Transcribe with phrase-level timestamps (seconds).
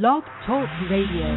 [0.00, 1.28] Blog Talk Radio.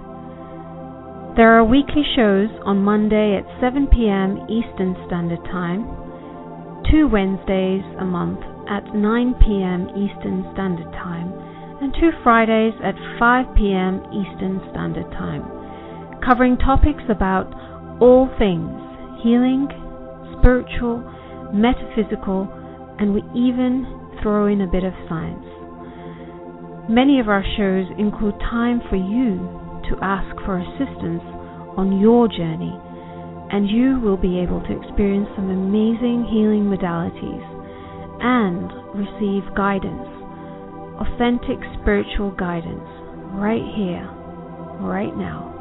[1.34, 4.46] There are weekly shows on Monday at 7 p.m.
[4.50, 5.86] Eastern Standard Time,
[6.90, 9.88] two Wednesdays a month at 9 p.m.
[9.96, 11.32] Eastern Standard Time,
[11.80, 14.02] and two Fridays at 5 p.m.
[14.10, 15.46] Eastern Standard Time,
[16.24, 17.46] covering topics about
[18.00, 18.74] all things
[19.22, 19.66] healing,
[20.38, 21.02] spiritual,
[21.52, 22.46] metaphysical,
[22.98, 23.86] and we even
[24.22, 25.46] throw in a bit of science.
[26.88, 29.38] Many of our shows include time for you
[29.90, 31.22] to ask for assistance
[31.76, 32.74] on your journey,
[33.50, 37.46] and you will be able to experience some amazing healing modalities
[38.20, 40.17] and receive guidance
[41.00, 42.88] authentic spiritual guidance
[43.38, 44.06] right here,
[44.80, 45.54] right now.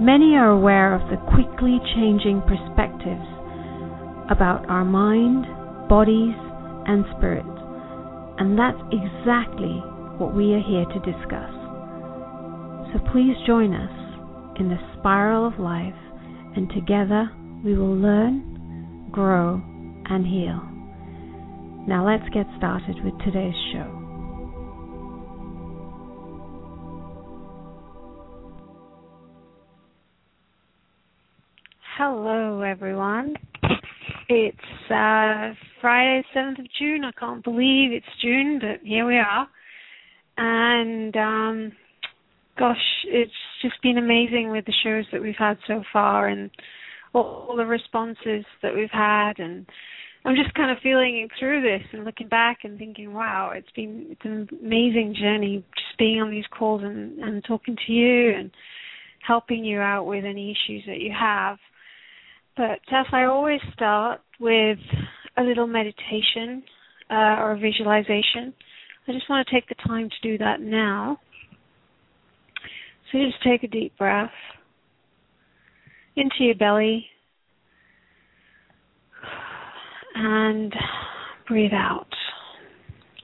[0.00, 3.26] Many are aware of the quickly changing perspectives
[4.30, 5.44] about our mind,
[5.88, 6.36] bodies,
[6.86, 7.44] and spirit,
[8.38, 9.82] and that's exactly
[10.18, 11.52] what we are here to discuss.
[12.92, 13.90] So please join us
[14.60, 15.98] in the spiral of life,
[16.56, 17.30] and together
[17.64, 19.60] we will learn, grow,
[20.08, 20.77] and heal.
[21.88, 23.88] Now let's get started with today's show.
[31.96, 33.36] Hello, everyone.
[34.28, 34.58] It's
[34.90, 37.04] uh, Friday, 7th of June.
[37.06, 39.48] I can't believe it's June, but here we are.
[40.36, 41.72] And um,
[42.58, 43.32] gosh, it's
[43.62, 46.50] just been amazing with the shows that we've had so far and
[47.14, 49.64] all, all the responses that we've had and
[50.24, 54.08] I'm just kind of feeling through this and looking back and thinking, wow, it's been
[54.10, 58.50] it's an amazing journey just being on these calls and, and talking to you and
[59.26, 61.58] helping you out with any issues that you have.
[62.56, 64.78] But as I always start with
[65.36, 66.64] a little meditation
[67.10, 68.52] uh, or a visualization,
[69.06, 71.18] I just want to take the time to do that now.
[73.10, 74.30] So just take a deep breath
[76.16, 77.06] into your belly
[80.18, 80.74] and
[81.46, 82.08] breathe out.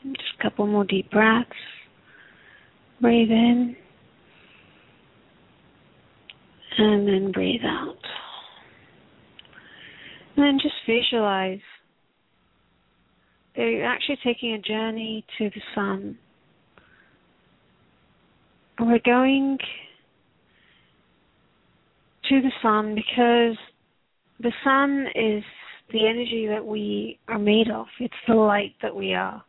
[0.05, 1.51] Just a couple more deep breaths.
[3.01, 3.77] Breathe in
[6.79, 7.99] and then breathe out.
[10.37, 11.61] And then just visualize
[13.57, 16.19] that you're actually taking a journey to the sun.
[18.81, 19.57] we're going
[22.29, 23.57] to the sun because
[24.41, 25.45] the sun is
[25.93, 27.87] the energy that we are made of.
[28.01, 29.43] It's the light that we are.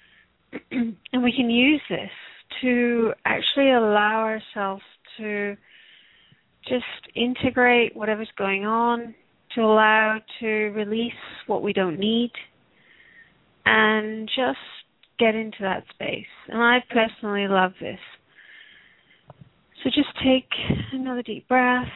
[0.70, 2.10] and we can use this
[2.62, 4.82] to actually allow ourselves
[5.18, 5.56] to
[6.68, 9.14] just integrate whatever's going on,
[9.54, 11.12] to allow to release
[11.46, 12.32] what we don't need,
[13.64, 14.58] and just
[15.18, 16.26] get into that space.
[16.48, 17.98] And I personally love this.
[19.82, 20.48] So just take
[20.92, 21.86] another deep breath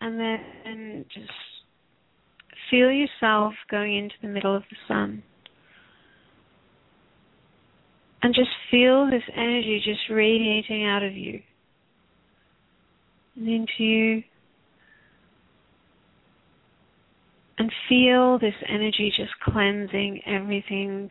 [0.00, 1.30] and then just
[2.70, 5.22] feel yourself going into the middle of the sun.
[8.22, 11.40] And just feel this energy just radiating out of you
[13.36, 14.22] and into you.
[17.56, 21.08] And feel this energy just cleansing everything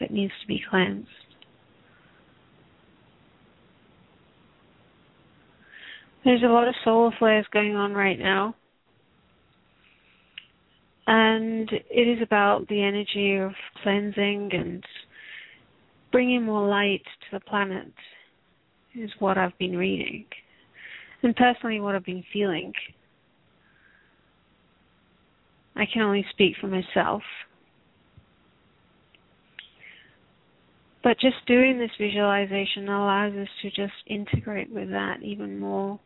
[0.00, 1.08] that needs to be cleansed.
[6.24, 8.54] There's a lot of solar flares going on right now.
[11.06, 14.84] And it is about the energy of cleansing and
[16.10, 17.92] bringing more light to the planet,
[18.94, 20.24] is what I've been reading.
[21.22, 22.72] And personally, what I've been feeling.
[25.76, 27.22] I can only speak for myself.
[31.04, 36.00] But just doing this visualization allows us to just integrate with that even more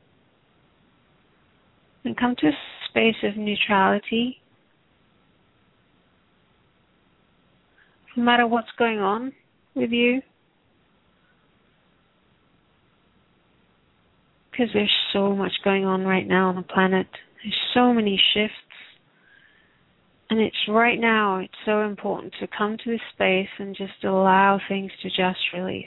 [2.05, 2.53] and come to a
[2.91, 4.40] space of neutrality
[8.21, 9.33] no matter what's going on
[9.75, 10.21] with you.
[14.61, 17.07] because there's so much going on right now on the planet.
[17.43, 18.55] There's so many shifts.
[20.29, 24.61] And it's right now, it's so important to come to this space and just allow
[24.69, 25.87] things to just release.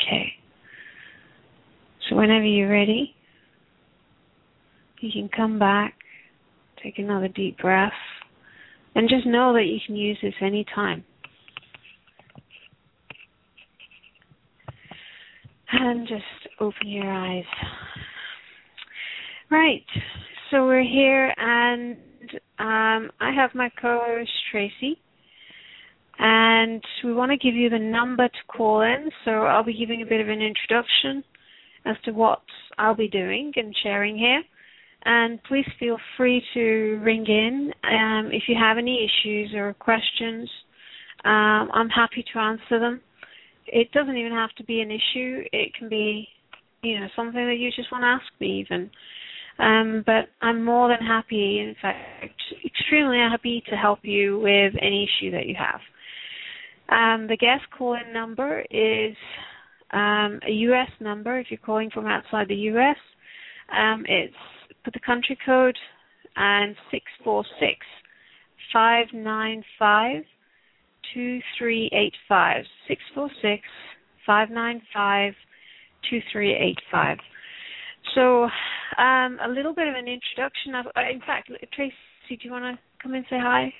[0.00, 0.32] Okay.
[2.08, 3.14] So whenever you're ready,
[5.00, 5.94] you can come back,
[6.82, 7.92] take another deep breath,
[8.94, 11.04] and just know that you can use this anytime.
[15.72, 16.24] And just
[16.60, 17.44] open your eyes.
[19.50, 19.84] Right.
[20.50, 21.96] So we're here, and
[22.58, 24.98] um, I have my co-host Tracy
[26.22, 29.08] and we want to give you the number to call in.
[29.24, 31.24] So I'll be giving a bit of an introduction
[31.86, 32.42] as to what
[32.76, 34.42] I'll be doing and sharing here.
[35.06, 40.48] And please feel free to ring in um, if you have any issues or questions.
[41.24, 43.00] Um, I'm happy to answer them.
[43.66, 45.42] It doesn't even have to be an issue.
[45.54, 46.28] It can be,
[46.82, 48.90] you know, something that you just want to ask me even.
[49.58, 52.30] Um, but I'm more than happy, in fact,
[52.64, 55.80] extremely happy to help you with any issue that you have.
[56.90, 59.16] Um, the guest call-in number is
[59.92, 60.90] um, a U.S.
[61.00, 61.38] number.
[61.38, 62.96] If you're calling from outside the U.S.,
[63.76, 64.34] um, it's
[64.84, 65.76] put the country code
[66.36, 67.78] and six four six
[68.72, 70.22] five nine five
[71.14, 73.62] two three eight five six four six
[74.26, 75.34] five nine five
[76.08, 77.18] two three eight five.
[78.14, 78.44] So,
[78.98, 80.74] um, a little bit of an introduction.
[80.74, 81.94] Of, uh, in fact, Tracy,
[82.28, 83.72] do you want to come and say hi?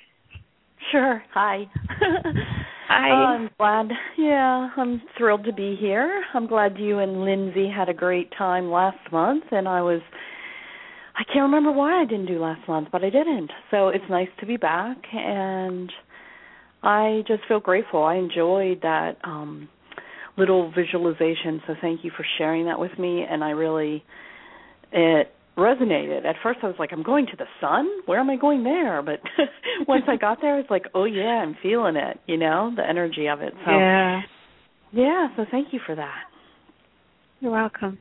[0.91, 1.23] Sure.
[1.33, 1.65] Hi.
[2.93, 3.09] Hi.
[3.09, 3.97] Oh, I'm glad.
[4.17, 6.23] Yeah, I'm thrilled to be here.
[6.33, 10.01] I'm glad you and Lindsay had a great time last month, and I was.
[11.15, 13.49] I can't remember why I didn't do last month, but I didn't.
[13.69, 15.89] So it's nice to be back, and
[16.83, 18.03] I just feel grateful.
[18.03, 19.69] I enjoyed that um
[20.37, 23.23] little visualization, so thank you for sharing that with me.
[23.23, 24.03] And I really,
[24.91, 26.25] it resonated.
[26.25, 27.87] At first, I was like, I'm going to the sun.
[28.05, 29.01] Where am I going there?
[29.01, 29.19] But
[29.87, 32.19] once I got there, it's like, oh yeah, I'm feeling it.
[32.27, 33.53] You know, the energy of it.
[33.65, 34.21] So yeah,
[34.91, 35.27] yeah.
[35.35, 36.23] So thank you for that.
[37.39, 37.97] You're welcome.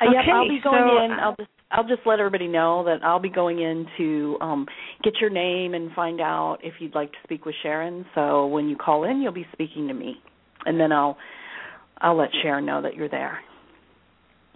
[0.00, 1.10] Uh, okay, yep, I'll be going so, in.
[1.12, 4.66] I'll just I'll just let everybody know that I'll be going in to um
[5.02, 8.04] get your name and find out if you'd like to speak with Charan.
[8.14, 10.16] So when you call in, you'll be speaking to me,
[10.66, 11.16] and then I'll
[11.98, 13.38] I'll let Charan know that you're there.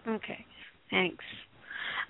[0.07, 0.45] Okay.
[0.91, 1.25] Thanks.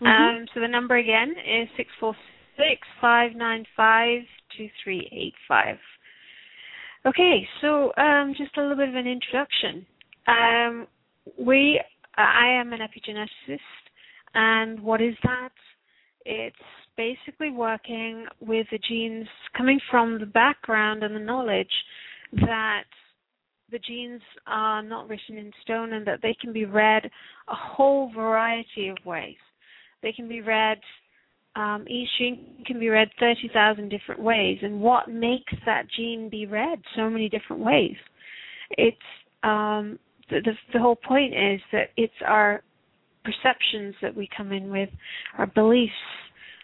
[0.02, 0.40] Mm-hmm.
[0.40, 2.14] Um, so the number again is six four
[2.56, 4.22] six five nine five
[4.56, 5.76] two three eight five.
[7.06, 9.86] Okay, so um, just a little bit of an introduction.
[10.26, 10.86] Um,
[11.38, 11.80] we,
[12.16, 13.58] I am an epigeneticist,
[14.34, 15.50] and what is that?
[16.24, 16.56] It's
[16.96, 21.70] basically working with the genes coming from the background and the knowledge
[22.32, 22.84] that
[23.70, 27.04] the genes are not written in stone and that they can be read
[27.48, 29.36] a whole variety of ways.
[30.02, 30.78] They can be read,
[31.56, 34.58] um, each gene can be read 30,000 different ways.
[34.62, 37.96] And what makes that gene be read so many different ways?
[38.70, 38.96] It's
[39.42, 39.98] um,
[40.30, 42.62] the, the, the whole point is that it's our
[43.24, 44.88] perceptions that we come in with,
[45.36, 45.92] our beliefs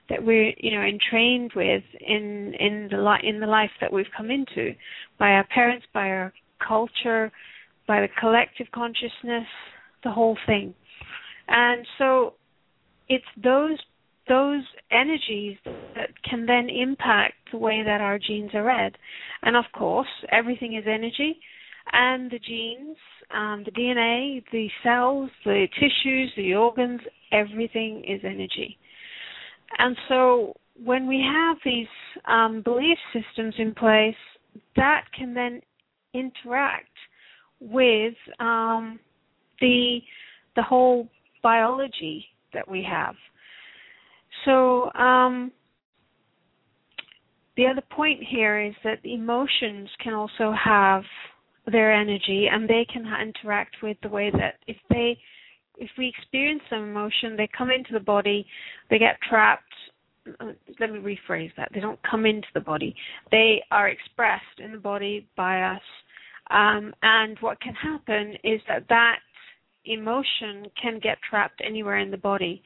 [0.09, 4.11] that we're you know entrained with in in the li- in the life that we've
[4.17, 4.73] come into
[5.19, 6.33] by our parents, by our
[6.67, 7.33] culture,
[7.87, 9.47] by the collective consciousness,
[10.03, 10.75] the whole thing.
[11.49, 12.35] And so
[13.08, 13.78] it's those
[14.28, 15.56] those energies
[15.94, 18.92] that can then impact the way that our genes are read.
[19.42, 21.38] And of course, everything is energy,
[21.92, 22.96] and the genes,
[23.34, 27.00] um, the DNA, the cells, the tissues, the organs,
[27.32, 28.78] everything is energy.
[29.78, 31.87] And so when we have these
[32.26, 34.14] um, belief systems in place,
[34.76, 35.61] that can then
[36.14, 36.88] interact
[37.61, 38.99] with um,
[39.61, 39.99] the
[40.56, 41.08] the whole
[41.42, 43.14] biology that we have.
[44.44, 45.52] So um,
[47.56, 51.02] the other point here is that emotions can also have
[51.70, 55.18] their energy, and they can interact with the way that if they
[55.76, 58.46] if we experience some emotion, they come into the body,
[58.90, 59.73] they get trapped.
[60.40, 61.68] Uh, let me rephrase that.
[61.75, 62.94] They don't come into the body.
[63.30, 65.82] They are expressed in the body by us.
[66.50, 69.18] Um, and what can happen is that that
[69.85, 72.62] emotion can get trapped anywhere in the body,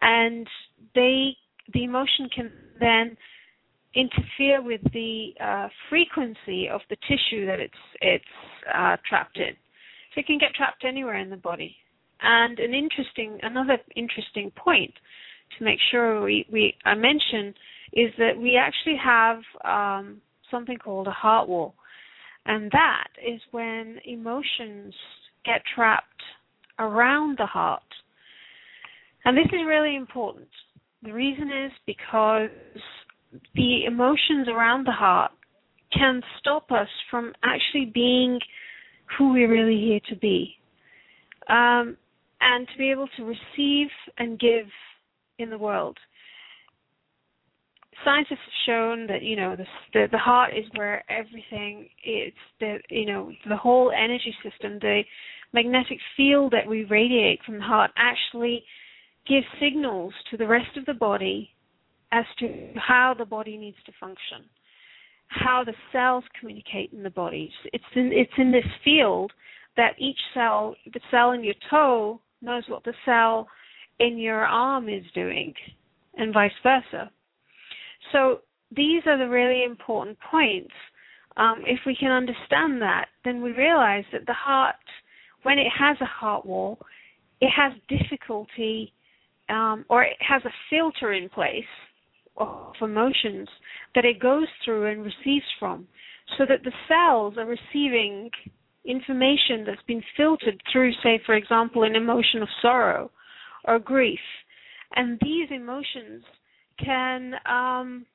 [0.00, 0.46] and
[0.94, 1.36] they
[1.72, 3.16] the emotion can then
[3.94, 8.24] interfere with the uh, frequency of the tissue that it's it's
[8.74, 9.54] uh, trapped in.
[10.14, 11.76] So it can get trapped anywhere in the body,
[12.20, 14.92] and an interesting, another interesting point
[15.58, 17.54] to make sure we, we I mention
[17.92, 21.74] is that we actually have um, something called a heart wall,
[22.46, 24.94] and that is when emotions
[25.44, 26.22] get trapped
[26.78, 27.82] around the heart.
[29.24, 30.48] And this is really important.
[31.02, 32.50] The reason is because
[33.54, 35.32] the emotions around the heart
[35.92, 38.38] can stop us from actually being
[39.16, 40.54] who we're really here to be.
[41.48, 41.96] Um,
[42.40, 43.88] and to be able to receive
[44.18, 44.66] and give
[45.38, 45.96] in the world.
[48.04, 52.32] Scientists have shown that you know the, the the heart is where everything is.
[52.60, 55.02] The you know the whole energy system, the
[55.52, 58.64] magnetic field that we radiate from the heart actually
[59.26, 61.50] gives signals to the rest of the body
[62.12, 64.44] as to how the body needs to function,
[65.28, 67.52] how the cells communicate in the body.
[67.72, 69.32] It's in it's in this field
[69.76, 73.48] that each cell, the cell in your toe knows what the cell
[73.98, 75.52] in your arm is doing,
[76.16, 77.10] and vice versa.
[78.14, 80.72] So these are the really important points.
[81.36, 84.76] Um, if we can understand that, then we realize that the heart,
[85.42, 86.78] when it has a heart wall,
[87.40, 88.92] it has difficulty
[89.48, 91.64] um, or it has a filter in place
[92.36, 93.48] of emotions
[93.96, 95.86] that it goes through and receives from,
[96.38, 98.30] so that the cells are receiving
[98.84, 103.10] information that's been filtered through, say, for example, an emotion of sorrow
[103.64, 104.20] or grief.
[104.94, 106.22] And these emotions
[106.78, 108.06] can um,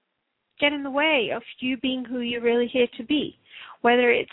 [0.60, 3.38] get in the way of you being who you're really here to be,
[3.82, 4.32] whether it's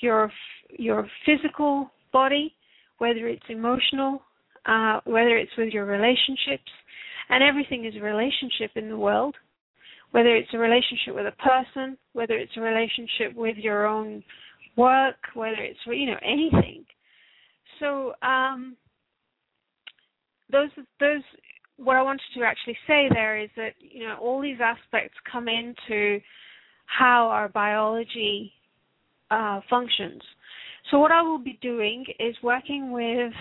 [0.00, 0.30] your
[0.78, 2.54] your physical body,
[2.98, 4.22] whether it's emotional,
[4.66, 6.70] uh, whether it's with your relationships,
[7.28, 9.34] and everything is a relationship in the world.
[10.12, 14.22] Whether it's a relationship with a person, whether it's a relationship with your own
[14.76, 16.84] work, whether it's you know anything.
[17.80, 18.76] So um,
[20.50, 21.22] those those
[21.76, 25.48] what I wanted to actually say there is that you know all these aspects come
[25.48, 26.20] into
[26.86, 28.52] how our biology
[29.30, 30.22] uh, functions.
[30.90, 33.32] So what I will be doing is working with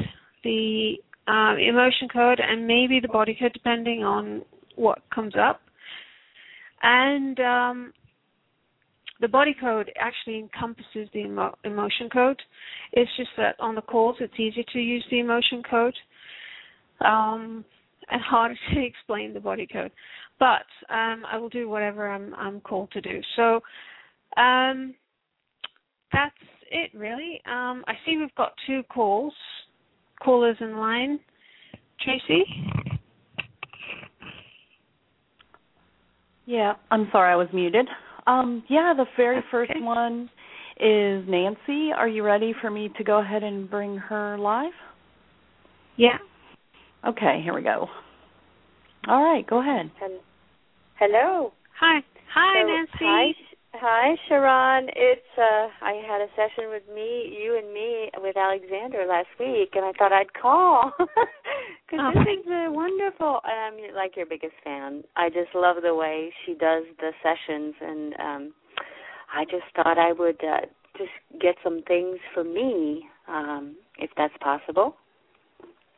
[0.44, 0.96] the
[1.28, 4.42] uh, emotion code and maybe the body code, depending on
[4.76, 5.62] what comes up.
[6.82, 7.94] And um,
[9.22, 12.42] the body code actually encompasses the emo- emotion code.
[12.94, 15.96] It's just that on the calls it's easier to use the emotion code
[17.02, 17.66] um,
[18.10, 19.92] and harder to explain the body code.
[20.40, 23.22] But um, I will do whatever I'm, I'm called to do.
[23.36, 23.62] So
[24.42, 24.94] um,
[26.12, 26.36] that's
[26.70, 27.42] it, really.
[27.46, 29.34] Um, I see we've got two calls,
[30.22, 31.20] callers in line.
[32.02, 32.44] Tracy?
[36.46, 37.88] Yeah, I'm sorry I was muted.
[38.28, 40.30] Um, yeah, the very first one
[40.80, 41.92] is Nancy.
[41.96, 44.74] Are you ready for me to go ahead and bring her live?
[45.98, 46.18] Yeah.
[47.08, 47.88] Okay, here we go.
[49.08, 49.92] All right, go ahead.
[50.98, 51.52] Hello.
[51.80, 52.00] Hi.
[52.34, 52.94] Hi, so, Nancy.
[53.00, 53.34] Hi,
[53.74, 54.88] hi, Charan.
[54.96, 59.70] It's uh I had a session with me, you and me, with Alexander last week,
[59.76, 63.40] and I thought I'd call because oh, this is uh, wonderful.
[63.44, 65.04] And I'm like your biggest fan.
[65.16, 68.54] I just love the way she does the sessions, and um
[69.36, 70.66] I just thought I would uh,
[70.98, 74.96] just get some things for me, um, if that's possible.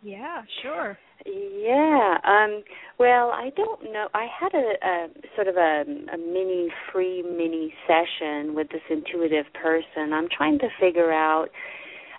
[0.02, 0.98] Yeah, sure.
[1.26, 2.18] Yeah.
[2.24, 2.64] Um
[3.00, 4.08] well, I don't know.
[4.14, 9.46] I had a, a sort of a, a mini free mini session with this intuitive
[9.62, 10.14] person.
[10.14, 11.48] I'm trying to figure out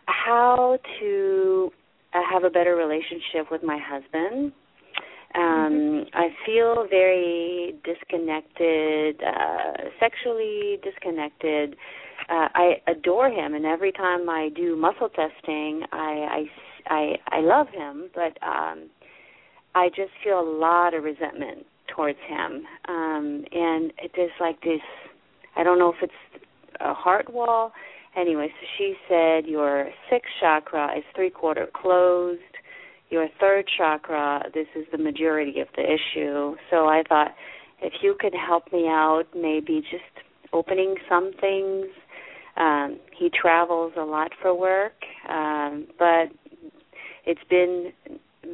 [0.06, 1.70] how to
[2.14, 4.52] uh, have a better relationship with my husband.
[5.34, 6.02] Um mm-hmm.
[6.14, 11.76] I feel very disconnected, uh sexually disconnected.
[12.28, 16.44] Uh I adore him and every time I do muscle testing, I I
[16.88, 18.88] I I love him, but um
[19.74, 22.64] I just feel a lot of resentment towards him.
[22.88, 24.80] Um and it is like this
[25.56, 26.44] I don't know if it's
[26.80, 27.72] a heart wall.
[28.16, 32.40] Anyway, so she said your sixth chakra is three quarter closed.
[33.10, 36.56] Your third chakra, this is the majority of the issue.
[36.70, 37.28] So I thought
[37.80, 41.86] if you could help me out, maybe just opening some things.
[42.56, 44.94] Um, he travels a lot for work,
[45.28, 46.26] um, but
[47.28, 47.92] it's been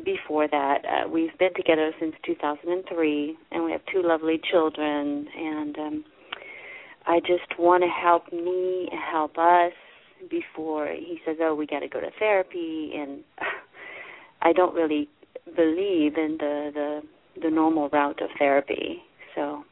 [0.05, 0.79] before that.
[0.85, 5.29] Uh, we've been together since 2003, and we have two lovely children.
[5.37, 6.05] And um,
[7.07, 9.73] I just want to help me help us
[10.29, 13.23] before he says, "Oh, we got to go to therapy." And
[14.43, 15.09] I don't really
[15.57, 17.03] believe in the the
[17.43, 19.03] the normal route of therapy,
[19.35, 19.65] so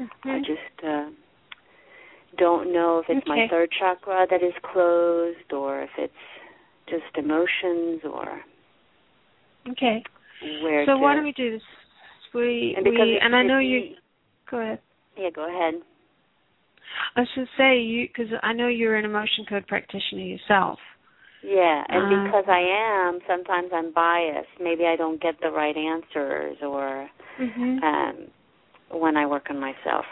[0.00, 0.30] mm-hmm.
[0.30, 0.86] I just.
[0.86, 1.10] Uh,
[2.36, 3.42] don't know if it's okay.
[3.42, 6.12] my third chakra that is closed or if it's
[6.88, 8.40] just emotions or
[9.70, 10.02] Okay.
[10.62, 11.62] Where so to, why don't we do this?
[12.34, 13.94] We and we and I know you.
[14.50, 14.80] Go ahead.
[15.16, 15.74] Yeah, go ahead.
[17.16, 20.78] I should say you because I know you're an emotion code practitioner yourself.
[21.42, 22.60] Yeah, and Uh, because I
[23.08, 24.48] am, sometimes I'm biased.
[24.60, 27.84] Maybe I don't get the right answers, or Mm-hmm.
[27.84, 30.04] um, when I work on myself.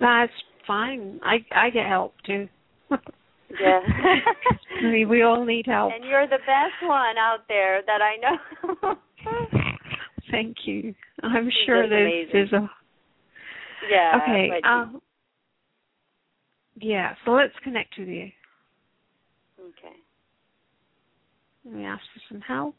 [0.00, 0.32] That's
[0.66, 1.20] fine.
[1.22, 2.48] I I get help too.
[3.58, 3.80] Yeah.
[4.82, 5.92] Mean, we all need help.
[5.92, 8.94] And you're the best one out there that I know.
[10.30, 10.94] Thank you.
[11.22, 12.30] I'm You're sure there's amazing.
[12.32, 12.70] there's a
[13.90, 14.18] yeah.
[14.22, 14.50] okay.
[14.64, 15.00] Um,
[16.76, 17.14] yeah.
[17.24, 18.30] So let's connect with you.
[19.60, 19.96] okay.
[21.64, 22.76] Let me ask for some help.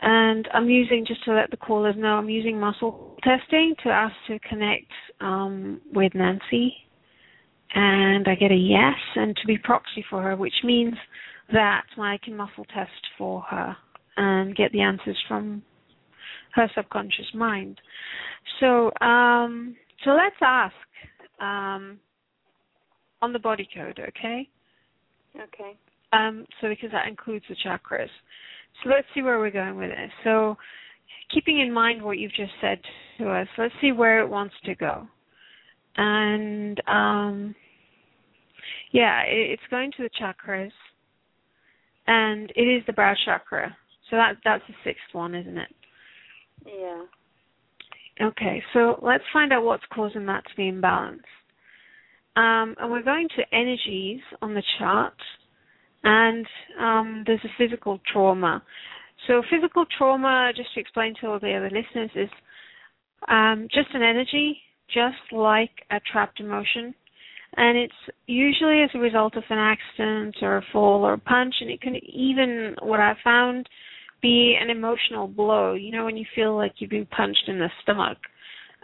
[0.00, 4.14] And I'm using just to let the callers know I'm using muscle testing to ask
[4.28, 6.74] to connect um, with Nancy,
[7.74, 10.94] and I get a yes, and to be proxy for her, which means
[11.52, 13.76] that I can muscle test for her
[14.16, 15.62] and get the answers from
[16.54, 17.80] her subconscious mind.
[18.60, 20.74] So, um, so let's ask
[21.40, 21.98] um,
[23.22, 24.48] on the body code, okay?
[25.36, 25.78] Okay.
[26.12, 28.08] Um, so because that includes the chakras.
[28.82, 30.10] So let's see where we're going with this.
[30.24, 30.56] So
[31.32, 32.80] keeping in mind what you've just said
[33.18, 35.06] to us, let's see where it wants to go.
[35.98, 37.54] And um,
[38.92, 40.70] yeah, it, it's going to the chakras,
[42.06, 43.76] and it is the brow chakra.
[44.08, 45.68] So that that's the sixth one, isn't it?
[46.64, 47.02] Yeah.
[48.20, 51.20] Okay, so let's find out what's causing that to be imbalanced.
[52.36, 55.14] Um, and we're going to energies on the chart,
[56.04, 56.46] and
[56.80, 58.62] um, there's a physical trauma.
[59.26, 62.30] So, physical trauma, just to explain to all the other listeners, is
[63.28, 64.60] um, just an energy,
[64.92, 66.94] just like a trapped emotion.
[67.56, 67.94] And it's
[68.26, 71.80] usually as a result of an accident or a fall or a punch, and it
[71.80, 73.68] can even, what I found,
[74.20, 75.74] be an emotional blow.
[75.74, 78.18] You know, when you feel like you've been punched in the stomach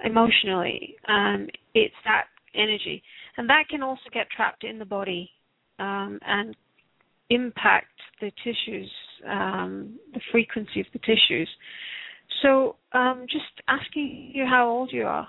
[0.05, 2.25] emotionally, um, it's that
[2.55, 3.03] energy.
[3.37, 5.31] And that can also get trapped in the body
[5.79, 6.57] um, and
[7.31, 7.87] impact
[8.21, 8.91] the tissues,
[9.29, 11.49] um, the frequency of the tissues.
[12.43, 15.29] So, um, just asking you how old you are.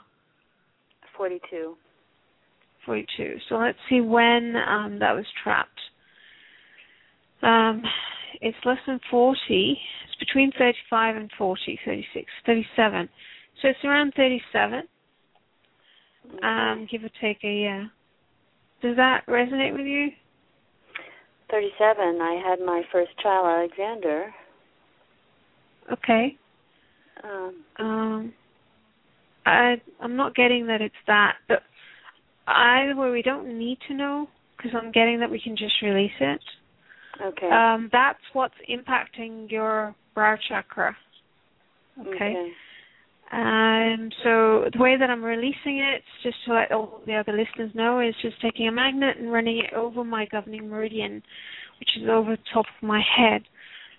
[1.18, 1.76] 42.
[2.86, 3.36] 42.
[3.50, 5.80] So let's see when um, that was trapped.
[7.42, 7.84] Um,
[8.42, 9.38] it's less than 40.
[10.08, 13.10] It's between 35 and 40, 36, 37.
[13.62, 14.84] So it's around 37,
[16.44, 17.92] um, give or take a year.
[18.82, 20.10] Does that resonate with you?
[21.50, 22.20] 37.
[22.22, 24.34] I had my first child, Alexander.
[25.92, 26.38] Okay.
[27.24, 28.34] Um, Um,
[29.46, 31.60] I I'm not getting that it's that, but
[32.48, 34.28] either way we don't need to know
[34.58, 36.42] because I'm getting that we can just release it.
[37.24, 37.50] okay.
[37.50, 40.96] Um, that's what's impacting your brow chakra.
[42.00, 42.52] Okay.
[43.32, 47.72] Um, so the way that I'm releasing it, just to let all the other listeners
[47.74, 51.24] know, is just taking a magnet and running it over my governing meridian,
[51.80, 53.42] which is over the top of my head.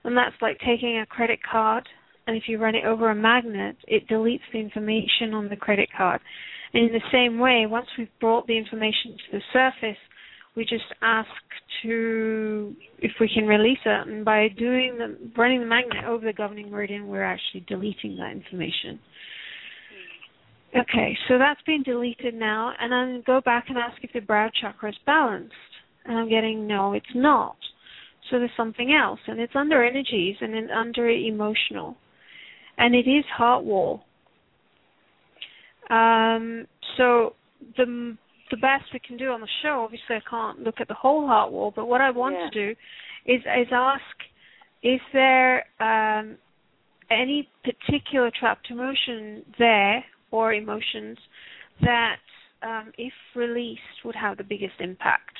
[0.04, 1.88] And that's like taking a credit card,
[2.26, 5.88] and if you run it over a magnet, it deletes the information on the credit
[5.96, 6.20] card.
[6.74, 9.98] And in the same way, once we've brought the information to the surface,
[10.56, 11.28] we just ask
[11.82, 16.32] to if we can release it, and by doing the running the magnet over the
[16.32, 18.98] governing meridian, we're actually deleting that information.
[20.76, 24.50] Okay, so that's been deleted now, and then go back and ask if the brow
[24.60, 25.54] chakra is balanced,
[26.04, 27.56] and I'm getting no, it's not.
[28.30, 31.96] So there's something else, and it's under energies and it's under emotional,
[32.78, 34.04] and it is heart wall.
[35.90, 37.34] Um, so
[37.76, 38.16] the
[38.50, 39.82] the best we can do on the show.
[39.84, 42.50] Obviously, I can't look at the whole heart wall, but what I want Yeah.
[42.50, 42.80] to do
[43.24, 44.02] is is ask:
[44.82, 46.38] Is there um,
[47.10, 51.18] any particular trapped emotion there or emotions
[51.82, 52.18] that,
[52.62, 55.36] um, if released, would have the biggest impact?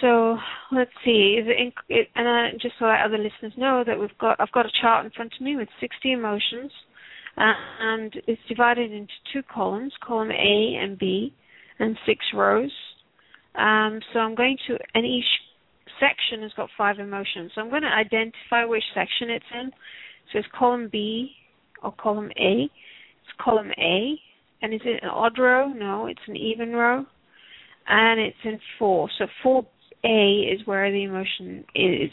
[0.00, 0.38] So
[0.72, 1.38] let's see.
[1.40, 4.66] Is it, it and just so that other listeners know that we've got I've got
[4.66, 6.72] a chart in front of me with 60 emotions
[7.36, 11.34] uh, and it's divided into two columns, column A and B,
[11.78, 12.72] and six rows.
[13.54, 15.24] Um, so I'm going to, and each
[15.98, 17.52] section has got five emotions.
[17.54, 19.70] So I'm going to identify which section it's in.
[20.32, 21.30] So it's column B
[21.82, 22.64] or column A.
[22.64, 24.14] It's column A,
[24.62, 25.68] and is it an odd row?
[25.68, 27.04] No, it's an even row,
[27.88, 29.08] and it's in four.
[29.18, 29.66] So four
[30.04, 32.10] A is where the emotion is.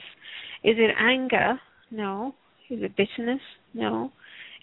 [0.64, 1.60] Is it anger?
[1.92, 2.36] No.
[2.70, 3.42] Is it bitterness?
[3.74, 4.12] No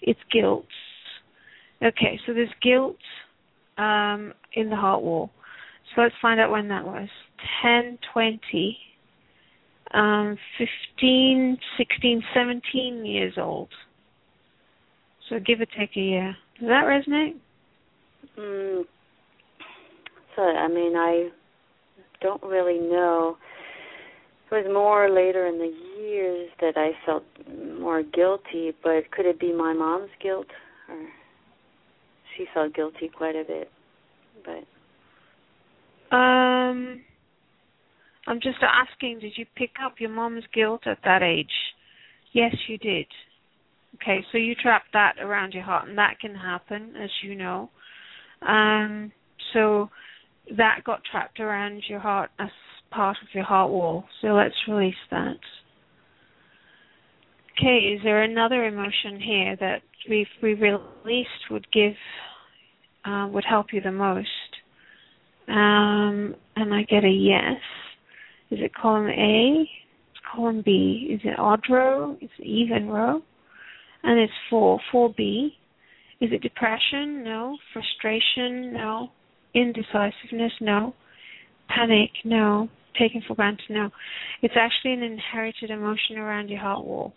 [0.01, 0.65] it's guilt.
[1.83, 2.97] Okay, so there's guilt
[3.77, 5.31] um, in the heart wall.
[5.93, 7.09] So let's find out when that was.
[7.61, 8.77] 10, 20,
[9.93, 13.69] um, 15, 16, 17 years old.
[15.29, 16.35] So give or take a year.
[16.59, 17.35] Does that resonate?
[18.39, 18.83] Mm.
[20.35, 21.29] So I mean, I
[22.21, 23.37] don't really know.
[24.51, 27.23] It was more later in the years that I felt
[27.79, 30.47] more guilty, but could it be my mom's guilt
[30.89, 30.97] or
[32.37, 33.69] she felt guilty quite a bit.
[34.45, 37.01] But um
[38.27, 41.51] I'm just asking, did you pick up your mom's guilt at that age?
[42.33, 43.05] Yes, you did.
[43.95, 47.69] Okay, so you trapped that around your heart, and that can happen, as you know.
[48.41, 49.11] Um,
[49.53, 49.89] so
[50.57, 52.49] that got trapped around your heart as
[52.91, 54.05] part of your heart wall.
[54.21, 55.37] So let's release that.
[57.57, 61.93] Okay, is there another emotion here that we we released would give
[63.05, 64.27] uh, would help you the most?
[65.47, 67.59] Um, and I get a yes.
[68.51, 69.61] Is it column A?
[69.61, 71.09] It's column B.
[71.11, 72.17] Is it odd row?
[72.19, 73.21] It's even row.
[74.03, 74.79] And it's four.
[74.91, 75.51] Four B.
[76.21, 77.23] Is it depression?
[77.23, 77.57] No.
[77.73, 78.73] Frustration?
[78.73, 79.11] No.
[79.55, 80.51] Indecisiveness?
[80.61, 80.93] No.
[81.69, 82.11] Panic?
[82.23, 82.69] No.
[82.99, 83.65] Taking for granted?
[83.69, 83.89] No.
[84.41, 87.13] It's actually an inherited emotion around your heart wall.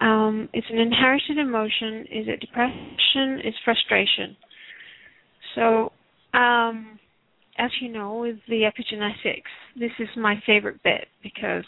[0.00, 2.00] Um, it's an inherited emotion.
[2.12, 3.40] Is it depression?
[3.44, 4.36] It's frustration.
[5.54, 5.92] So,
[6.38, 6.98] um,
[7.58, 9.42] as you know, with the epigenetics,
[9.78, 11.64] this is my favorite bit because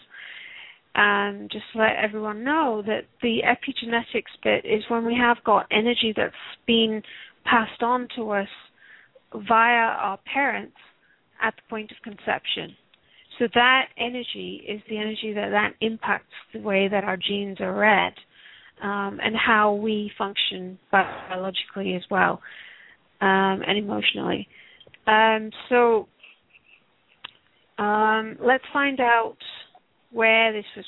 [0.95, 5.67] um, just to let everyone know that the epigenetics bit is when we have got
[5.71, 6.35] energy that's
[6.67, 7.03] been
[7.45, 8.49] passed on to us
[9.35, 10.77] via our parents
[11.43, 12.77] at the point of conception.
[13.39, 17.75] So that energy is the energy that that impacts the way that our genes are
[17.75, 18.13] read
[18.83, 22.41] um, and how we function biologically as well
[23.21, 24.47] um, and emotionally.
[25.07, 26.09] Um, so
[27.79, 29.37] um, let's find out
[30.13, 30.85] where this was,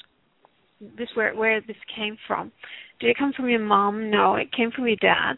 [0.98, 2.52] this where where this came from.
[3.00, 4.10] Did it come from your mom?
[4.10, 5.36] No, it came from your dad.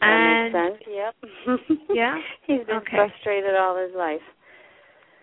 [0.00, 0.94] That and, makes sense.
[0.94, 1.78] Yep.
[1.94, 2.18] yeah.
[2.46, 2.96] He's been okay.
[2.96, 4.20] frustrated all his life.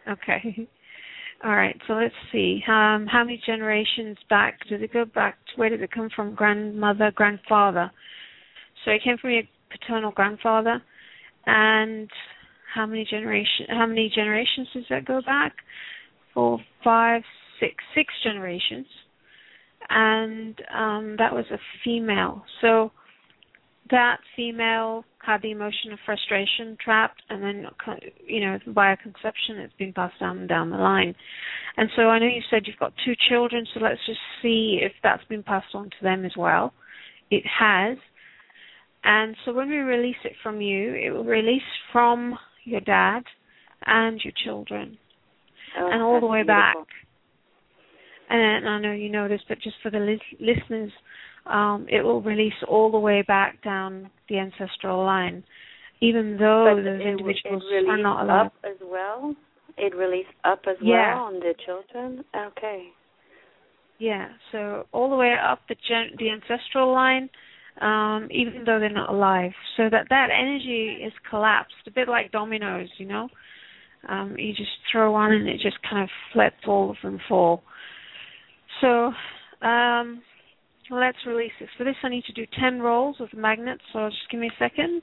[0.10, 0.68] Okay.
[1.44, 1.76] All right.
[1.86, 2.62] So let's see.
[2.68, 5.36] Um, how many generations back does it go back?
[5.36, 6.34] To, where did it come from?
[6.34, 7.92] Grandmother, grandfather.
[8.84, 10.82] So it came from your paternal grandfather
[11.46, 12.10] and
[12.74, 15.54] how many generation how many generations does that go back?
[16.34, 17.22] Four, five,
[17.60, 18.88] six, six generations,
[19.90, 22.44] and um, that was a female.
[22.62, 22.92] So
[23.92, 27.66] that female had the emotion of frustration trapped, and then
[28.26, 31.16] you know via conception, it's been passed down and down the line.
[31.78, 34.92] And so I know you said you've got two children, so let's just see if
[35.04, 36.74] that's been passed on to them as well.
[37.30, 37.98] It has.
[39.04, 43.22] And so when we release it from you, it will release from your dad
[43.86, 44.98] and your children,
[45.80, 46.82] oh, and all the way beautiful.
[46.82, 46.88] back.
[48.28, 50.92] And I know you know this, but just for the lis- listeners,
[51.46, 55.44] um, it will release all the way back down the ancestral line,
[56.02, 58.48] even though but those it, individuals it are not alive.
[58.48, 59.36] Up as well.
[59.78, 61.16] It released up as yeah.
[61.16, 62.24] well on the children.
[62.36, 62.88] Okay.
[63.98, 67.30] Yeah, so all the way up the gen- the ancestral line,
[67.80, 69.52] um, even though they're not alive.
[69.78, 73.30] So that that energy is collapsed, a bit like dominoes, you know.
[74.08, 77.64] Um, you just throw one and it just kind of lets all of them fall.
[78.82, 79.14] So
[79.66, 80.22] um,
[80.90, 81.70] let's release this.
[81.78, 84.60] For this, I need to do 10 rolls of the so just give me a
[84.60, 85.02] second.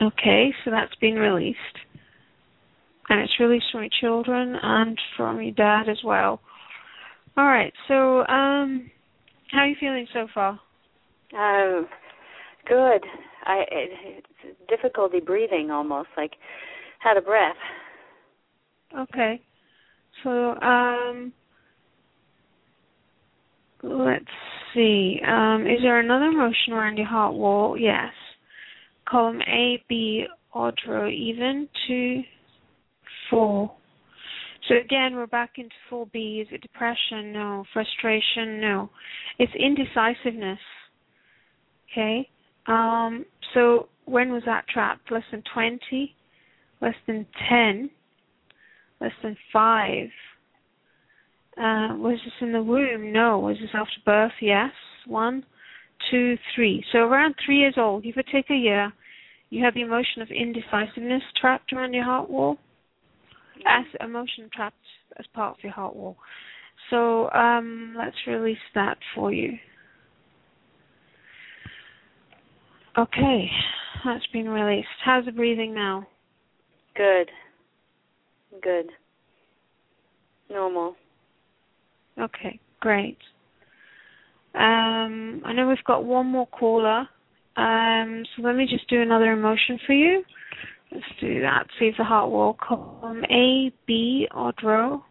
[0.00, 1.58] Okay, so that's been released
[3.12, 6.40] and it's released from your children and from your dad as well.
[7.36, 7.72] All right.
[7.86, 8.90] So, um,
[9.50, 10.58] how are you feeling so far?
[11.38, 11.86] Um,
[12.66, 13.02] good.
[13.44, 16.32] I it, it's difficulty breathing almost like
[17.04, 17.56] out of breath.
[18.98, 19.40] Okay.
[20.22, 21.32] So, um,
[23.82, 24.24] let's
[24.74, 25.18] see.
[25.26, 27.76] Um, is there another emotion around your heart wall?
[27.78, 28.12] Yes.
[29.08, 32.22] Column A, B, odd row, even, two,
[33.30, 33.72] four.
[34.68, 36.42] So again, we're back into 4B.
[36.42, 37.32] Is it depression?
[37.32, 37.64] No.
[37.72, 38.60] Frustration?
[38.60, 38.90] No.
[39.38, 40.60] It's indecisiveness.
[41.90, 42.28] Okay.
[42.66, 45.10] Um, so when was that trapped?
[45.10, 46.14] Less than 20?
[46.80, 47.90] Less than 10?
[49.00, 50.08] Less than 5?
[51.56, 53.12] Uh, was this in the womb?
[53.12, 53.38] No.
[53.38, 54.32] Was this after birth?
[54.40, 54.70] Yes.
[55.06, 55.44] One,
[56.10, 56.84] two, three.
[56.92, 58.92] So around three years old, give or take a year,
[59.50, 62.56] you have the emotion of indecisiveness trapped around your heart wall
[63.66, 64.76] as emotion trapped
[65.18, 66.16] as part of your heart wall.
[66.90, 69.52] So um, let's release that for you.
[72.96, 73.50] Okay,
[74.04, 74.88] that's been released.
[75.02, 76.06] How's the breathing now?
[76.94, 77.30] Good.
[78.62, 78.90] Good.
[80.50, 80.94] Normal.
[82.20, 83.16] Okay, great.
[84.54, 87.08] Um, I know we've got one more caller.
[87.56, 90.22] Um, so let me just do another emotion for you.
[90.90, 91.66] Let's do that.
[91.78, 93.24] See if the heart will come.
[93.30, 95.02] A, B, odd row.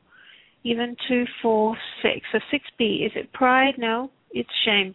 [0.64, 2.22] Even two, four, six.
[2.32, 3.04] So six B.
[3.06, 3.76] Is it pride?
[3.80, 4.94] No, it's shame.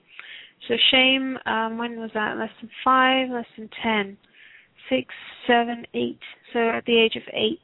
[0.69, 1.38] So shame.
[1.47, 2.37] Um, when was that?
[2.37, 3.31] Less than five.
[3.31, 4.16] Less than ten.
[4.88, 5.07] Six,
[5.47, 6.21] seven, eight.
[6.53, 7.61] So at the age of eight,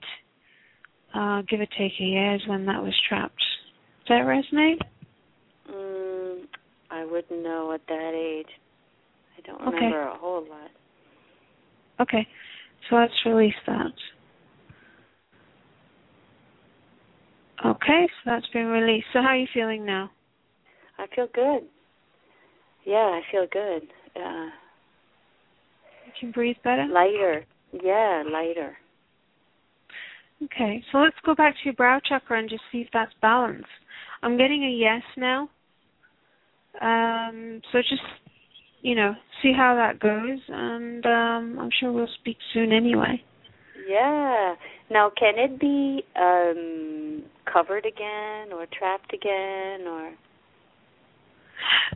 [1.14, 3.42] uh, give or take a year is when that was trapped.
[4.06, 4.80] Does that resonate?
[5.70, 6.44] Mm,
[6.90, 8.50] I wouldn't know at that age.
[9.38, 10.16] I don't remember okay.
[10.16, 10.70] a whole lot.
[12.00, 12.26] Okay,
[12.88, 13.92] so let's release that.
[17.64, 19.06] Okay, so that's been released.
[19.12, 20.10] So how are you feeling now?
[20.98, 21.62] I feel good.
[22.84, 23.82] Yeah, I feel good.
[24.16, 24.46] Uh,
[26.06, 26.86] you can breathe better?
[26.86, 27.44] Lighter.
[27.72, 28.76] Yeah, lighter.
[30.44, 33.66] Okay, so let's go back to your brow chakra and just see if that's balanced.
[34.22, 35.48] I'm getting a yes now.
[36.80, 38.02] Um, so just,
[38.80, 43.22] you know, see how that goes, and um, I'm sure we'll speak soon anyway.
[43.88, 44.54] Yeah.
[44.90, 50.12] Now, can it be um, covered again or trapped again or?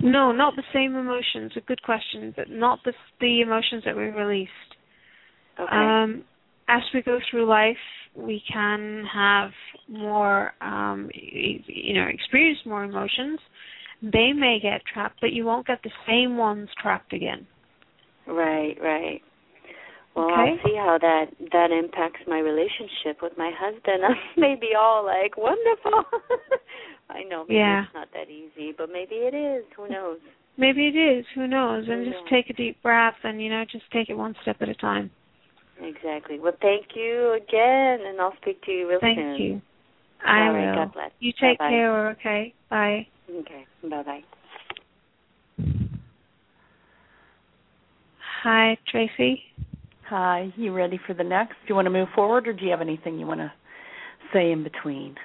[0.00, 1.52] No, not the same emotions.
[1.56, 4.50] A good question, but not the the emotions that we released.
[5.58, 5.68] Okay.
[5.70, 6.24] Um,
[6.68, 7.76] as we go through life,
[8.14, 9.50] we can have
[9.88, 13.38] more, um, you know, experience more emotions.
[14.02, 17.46] They may get trapped, but you won't get the same ones trapped again.
[18.26, 19.22] Right, right.
[20.14, 20.34] Well, okay.
[20.34, 24.02] I'll see how that that impacts my relationship with my husband.
[24.04, 26.04] I may be all like wonderful.
[27.08, 27.84] I know maybe yeah.
[27.84, 29.64] it's not that easy, but maybe it is.
[29.76, 30.18] Who knows?
[30.58, 31.24] Maybe it is.
[31.34, 31.86] Who knows?
[31.88, 32.12] And yeah.
[32.12, 34.74] just take a deep breath, and you know, just take it one step at a
[34.74, 35.10] time.
[35.80, 36.38] Exactly.
[36.40, 39.30] Well, thank you again, and I'll speak to you real thank soon.
[39.30, 39.62] Thank you.
[40.26, 40.54] I All will.
[40.54, 41.10] Right, God bless.
[41.20, 41.70] You take Bye-bye.
[41.70, 42.10] care.
[42.10, 42.54] Okay.
[42.70, 43.06] Bye.
[43.30, 43.66] Okay.
[43.82, 44.20] Bye bye.
[48.42, 49.42] Hi, Tracy.
[50.08, 50.52] Hi.
[50.56, 51.54] You ready for the next?
[51.62, 53.52] Do you want to move forward, or do you have anything you want to
[54.32, 55.16] say in between?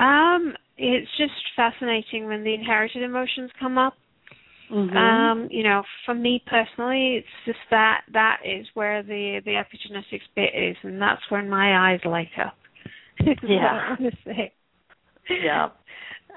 [0.00, 3.94] Um, it's just fascinating when the inherited emotions come up.
[4.72, 4.96] Mm-hmm.
[4.96, 10.20] Um, you know, for me personally, it's just that that is where the the epigenetics
[10.34, 12.54] bit is, and that's where my eyes light up.
[13.42, 13.96] yeah.
[13.98, 14.52] I want say.
[15.28, 15.68] Yeah.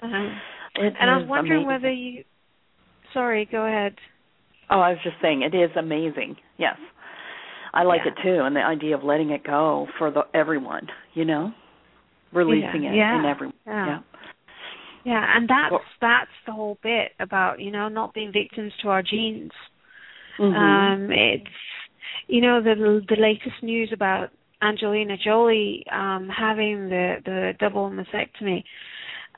[0.01, 0.41] Um,
[0.75, 1.67] and I was wondering amazing.
[1.67, 2.23] whether you.
[3.13, 3.93] Sorry, go ahead.
[4.71, 6.35] Oh, I was just saying it is amazing.
[6.57, 6.77] Yes,
[7.75, 8.11] I like Yeah.
[8.11, 10.87] it too, and the idea of letting it go for the everyone.
[11.13, 11.53] You know,
[12.33, 13.55] releasing Yeah, it yeah, in everyone.
[13.65, 13.85] yeah.
[13.87, 13.99] yeah.
[15.05, 18.89] Yeah, and that's Well- that's the whole bit about you know not being victims to
[18.89, 19.51] our genes.
[20.39, 20.55] Mhm.
[20.55, 21.47] Um, it's
[22.27, 24.29] you know the the latest news about
[24.61, 28.63] Angelina Jolie um, having the the double mastectomy.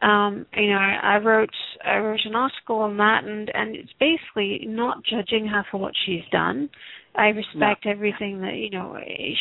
[0.01, 1.49] Um, you know, I, I wrote
[1.83, 5.93] I wrote an article on that, and and it's basically not judging her for what
[6.05, 6.69] she's done.
[7.17, 8.97] I respect everything that you know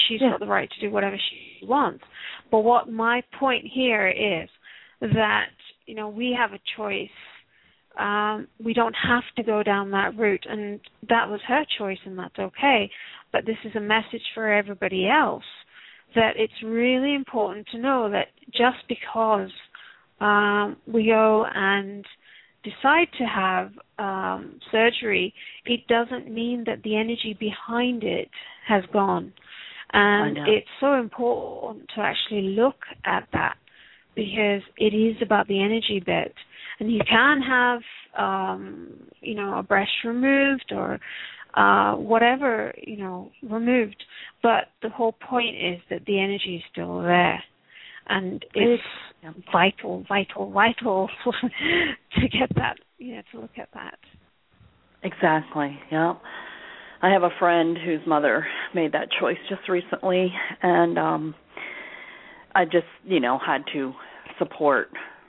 [0.09, 0.31] she's Yeah.
[0.31, 2.05] got the right to do whatever she wants.
[2.51, 4.49] But what my point here is
[5.01, 5.51] that
[5.87, 7.11] you know we have a choice.
[7.99, 12.19] Um, we don't have to go down that route, and that was her choice, and
[12.19, 12.91] that's okay.
[13.33, 15.45] But this is a message for everybody else
[16.15, 19.51] that it's really important to know that just because
[20.21, 22.05] um, we go and
[22.65, 25.33] decide to have um, surgery,
[25.67, 28.29] it doesn't mean that the energy behind it
[28.67, 29.33] has gone.
[29.93, 33.55] And it's so important to actually look at that
[34.17, 36.35] because it is about the energy bit.
[36.81, 37.81] And you can have,
[38.19, 38.89] um,
[39.21, 40.99] you know, a breast removed or
[41.55, 44.03] uh, whatever, you know, removed.
[44.43, 47.43] But the whole point is that the energy is still there.
[48.07, 48.83] And it's
[49.23, 49.33] Yeah.
[49.53, 53.99] vital, vital, vital to get that, you know, to look at that.
[55.03, 55.79] Exactly.
[55.91, 56.15] Yeah.
[57.03, 61.35] I have a friend whose mother made that choice just recently and um
[62.55, 63.93] I just, you know, had to
[64.39, 64.89] support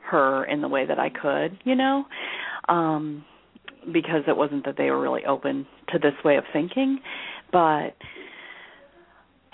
[0.09, 2.05] her in the way that I could, you know.
[2.69, 3.25] Um
[3.91, 6.99] because it wasn't that they were really open to this way of thinking,
[7.51, 7.95] but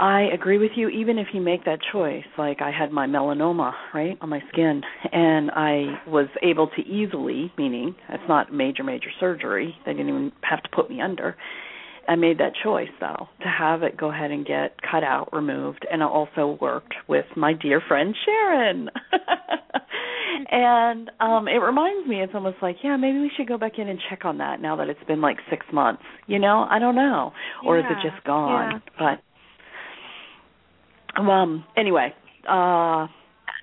[0.02, 2.24] I agree with you even if you make that choice.
[2.36, 7.54] Like I had my melanoma, right, on my skin and I was able to easily,
[7.56, 9.76] meaning it's not major major surgery.
[9.86, 11.38] They didn't even have to put me under.
[12.08, 15.86] I made that choice though to have it go ahead and get cut out, removed,
[15.92, 18.90] and I also worked with my dear friend Charan.
[20.50, 23.88] and um it reminds me it's almost like yeah maybe we should go back in
[23.88, 26.96] and check on that now that it's been like six months you know i don't
[26.96, 27.32] know
[27.66, 27.86] or yeah.
[27.86, 28.80] is it just gone yeah.
[28.98, 29.24] but
[31.17, 32.13] um anyway
[32.47, 33.08] uh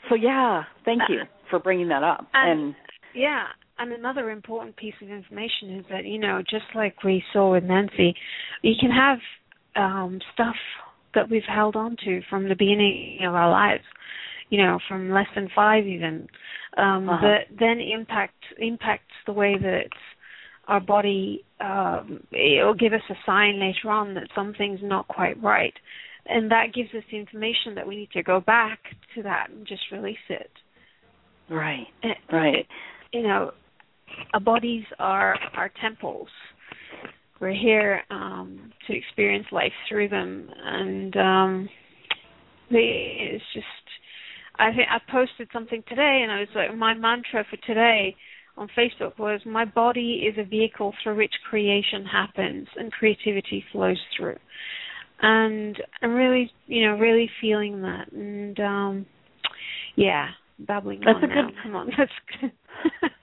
[0.09, 2.75] so yeah thank you for bringing that up and, and
[3.15, 3.45] yeah
[3.79, 7.65] and another important piece of information is that you know just like we saw with
[7.65, 8.15] nancy
[8.63, 9.19] you can have
[9.77, 10.57] um stuff
[11.15, 13.85] that we've held on to from the beginning of our lives
[14.51, 16.29] you know from less than five even
[16.77, 17.21] um uh-huh.
[17.23, 19.89] that then impact impacts the way that
[20.67, 25.75] our body um it'll give us a sign later on that something's not quite right
[26.29, 28.79] and that gives us the information that we need to go back
[29.15, 30.51] to that and just release it.
[31.51, 32.67] Right and, right.
[33.13, 33.53] you know
[34.35, 36.29] our bodies are our temples.
[37.41, 41.69] We're here um to experience life through them and um
[42.71, 43.67] they, it's just
[44.59, 48.17] I think I posted something today, and I was like, my mantra for today
[48.57, 54.01] on Facebook was, "My body is a vehicle through which creation happens and creativity flows
[54.17, 54.39] through."
[55.21, 59.07] And I'm really, you know, really feeling that, and um
[59.97, 60.29] yeah,
[60.61, 61.47] babbling that's on a now.
[61.49, 62.53] good, Come on, that's good.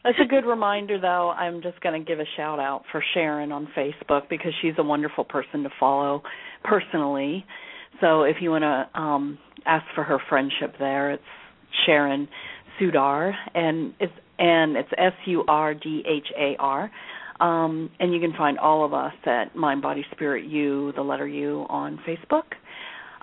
[0.04, 1.30] that's a good reminder, though.
[1.32, 4.84] I'm just going to give a shout out for Charan on Facebook because she's a
[4.84, 6.22] wonderful person to follow
[6.66, 7.46] personally.
[8.02, 11.24] So if you want to um ask for her friendship there, it's
[11.86, 12.28] Charan
[12.80, 16.92] Surdhar, and it's and it's S U R D H A R.
[17.40, 21.28] Um, and you can find all of us at Mind Body Spirit U, the letter
[21.28, 22.44] U, on Facebook.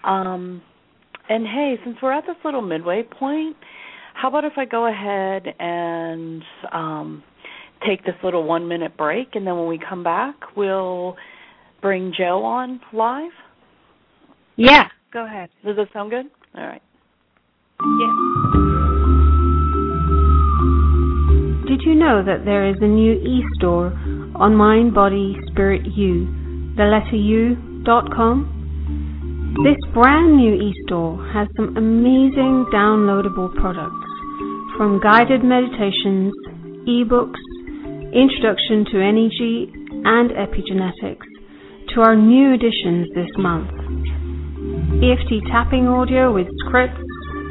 [0.04, 0.62] Um,
[1.28, 3.56] and hey, since we're at this little midway point,
[4.14, 7.22] how about if I go ahead and um,
[7.86, 11.16] take this little one minute break, and then when we come back, we'll
[11.80, 13.32] bring Joe on live?
[14.56, 15.48] Yeah, go ahead.
[15.64, 16.26] Does that sound good?
[16.54, 16.82] All right.
[17.80, 18.31] Yeah.
[21.86, 23.92] You know that there is a new e-store
[24.36, 26.74] on Mind Body Spirit U,
[27.84, 28.08] dot?
[29.64, 34.06] This brand new e-store has some amazing downloadable products,
[34.76, 36.32] from guided meditations,
[36.88, 37.42] ebooks,
[38.14, 39.70] introduction to energy
[40.04, 41.26] and epigenetics,
[41.94, 43.70] to our new additions this month.
[45.02, 47.02] EFT tapping audio with scripts,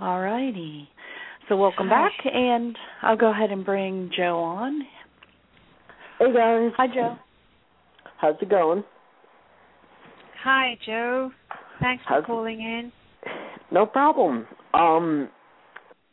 [0.00, 0.88] All righty.
[1.48, 4.82] So welcome back, and I'll go ahead and bring Joe on.
[6.18, 7.16] Hey guys, Hi, Joe.
[8.18, 8.84] how's it going?
[10.42, 11.32] Hi, Joe.
[11.80, 12.92] Thanks for How's- calling in.
[13.70, 14.46] No problem.
[14.74, 15.28] Um,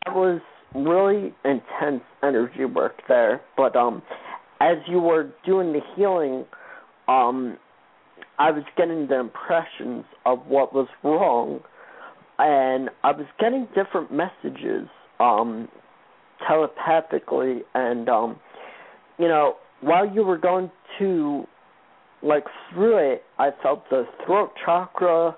[0.05, 0.41] that was
[0.73, 4.01] really intense energy work there, but um,
[4.59, 6.45] as you were doing the healing,
[7.07, 7.57] um,
[8.39, 11.59] I was getting the impressions of what was wrong,
[12.39, 14.87] and I was getting different messages
[15.19, 15.67] um,
[16.47, 18.39] telepathically, and um,
[19.19, 21.45] you know, while you were going to
[22.23, 25.35] like through it, I felt the throat chakra,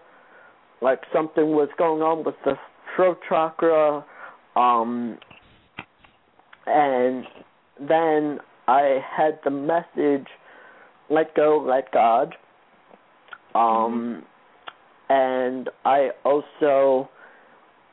[0.82, 2.56] like something was going on with the
[2.96, 4.06] throat chakra,
[4.56, 5.18] um,
[6.66, 7.26] and
[7.80, 10.28] then I had the message,
[11.10, 12.36] let go, let God.
[13.56, 14.24] Um,
[15.10, 17.10] and I also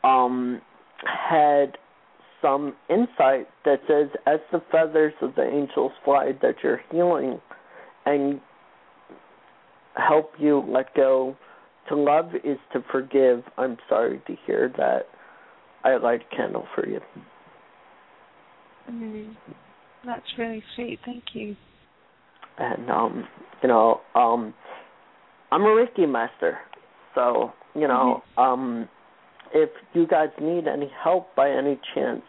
[0.05, 0.61] um
[1.05, 1.77] had
[2.43, 7.41] some insight that says, as the feathers of the angels fly, that you're healing
[8.07, 8.41] and
[9.95, 11.37] help you let go.
[11.89, 13.43] To love is to forgive.
[13.59, 15.07] I'm sorry to hear that.
[15.83, 17.01] I light a candle for you.
[18.91, 19.35] Mm,
[20.05, 20.99] that's really sweet.
[21.05, 21.57] Thank you.
[22.59, 23.29] And um,
[23.63, 24.55] you know, um
[25.51, 26.59] I'm a Reiki master.
[27.15, 28.89] So, you know, um
[29.53, 32.23] if you guys need any help by any chance,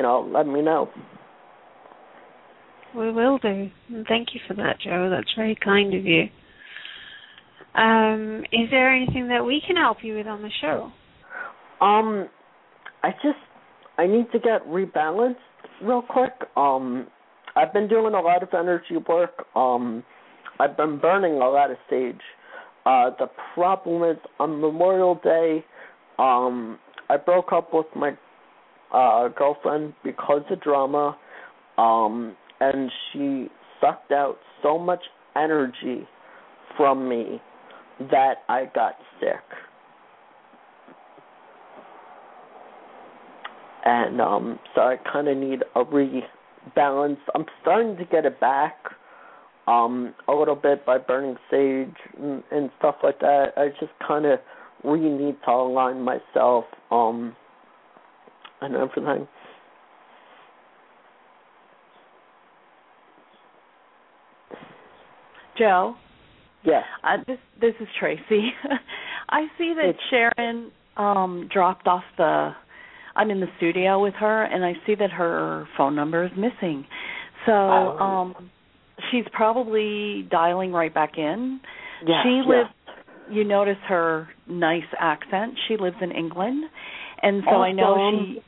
[0.00, 0.88] you know, let me know.
[2.96, 3.68] We will do.
[3.90, 5.10] And thank you for that, Joe.
[5.10, 6.22] That's very kind of you.
[7.74, 10.90] Um, is there anything that we can help you with on the show?
[11.84, 12.30] Um,
[13.02, 13.36] I just
[13.98, 15.36] I need to get rebalanced
[15.82, 16.32] real quick.
[16.56, 17.06] Um,
[17.54, 19.44] I've been doing a lot of energy work.
[19.54, 20.02] Um,
[20.58, 22.16] I've been burning a lot of sage.
[22.86, 25.62] Uh, the problem is on Memorial Day,
[26.18, 26.78] um,
[27.10, 28.12] I broke up with my
[28.92, 31.16] uh girlfriend because of drama.
[31.78, 33.48] Um, and she
[33.80, 35.00] sucked out so much
[35.36, 36.06] energy
[36.76, 37.40] from me
[38.10, 39.42] that I got sick.
[43.84, 47.18] And um so I kind of need a rebalance.
[47.34, 48.76] I'm starting to get it back
[49.66, 53.52] um a little bit by burning sage and, and stuff like that.
[53.56, 54.38] I just kind of
[54.84, 57.34] really need to align myself um
[58.60, 59.26] and everything.
[65.58, 65.94] Joe.
[66.64, 66.84] Yes.
[67.02, 68.50] Uh, this this is Tracy.
[69.28, 72.50] I see that It's- Charan um dropped off the
[73.16, 76.86] I'm in the studio with her and I see that her phone number is missing.
[77.46, 77.98] So Oh.
[77.98, 78.50] um
[79.10, 81.60] she's probably dialing right back in.
[82.06, 82.70] Yes, she lives
[83.30, 85.54] you notice her nice accent.
[85.68, 86.64] She lives in England.
[87.22, 87.94] And so I know
[88.34, 88.42] she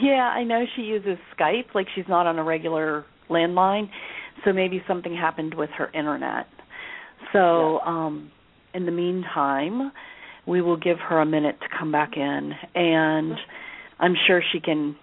[0.00, 3.88] yeah, I know she uses Skype like she's not on a regular landline.
[4.44, 6.46] So maybe something happened with her internet.
[7.32, 8.30] So, um
[8.74, 9.92] in the meantime,
[10.46, 13.34] we will give her a minute to come back in and
[14.00, 14.96] I'm sure she can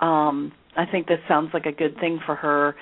[0.00, 2.74] um I think this sounds like a good thing for her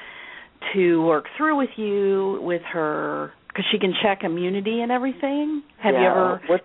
[0.75, 5.63] to work through with you with her cuz she can check immunity and everything.
[5.83, 6.63] Have you ever Which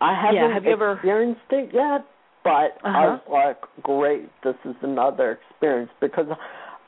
[0.00, 2.04] I haven't Yeah, have you ever- experienced it yet,
[2.44, 2.50] but
[2.84, 3.18] I Uh-huh.
[3.18, 6.26] was like, great, this is another experience because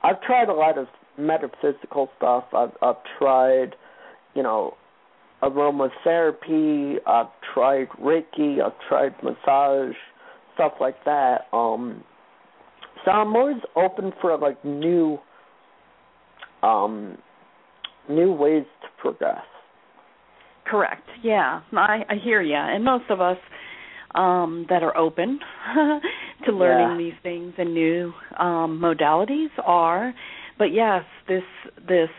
[0.02, 0.88] I've tried a lot of
[1.18, 2.44] metaphysical stuff.
[2.54, 3.76] I've I've tried,
[4.34, 4.74] you know,
[5.42, 6.96] aromatherapy.
[7.06, 8.62] I've tried Reiki.
[8.62, 9.94] I've tried massage,
[10.54, 11.46] stuff like that.
[11.52, 12.04] Um,
[13.04, 15.18] so I'm always open for like new,
[16.62, 17.18] um,
[18.08, 19.44] new ways to progress.
[20.64, 21.08] Correct.
[21.22, 22.54] Yeah, I I hear you.
[22.54, 23.38] And most of us
[24.14, 25.38] um that are open
[26.44, 27.10] to learning Yeah.
[27.10, 30.12] these things and new um modalities are
[30.58, 31.42] but yes, this
[31.88, 32.10] this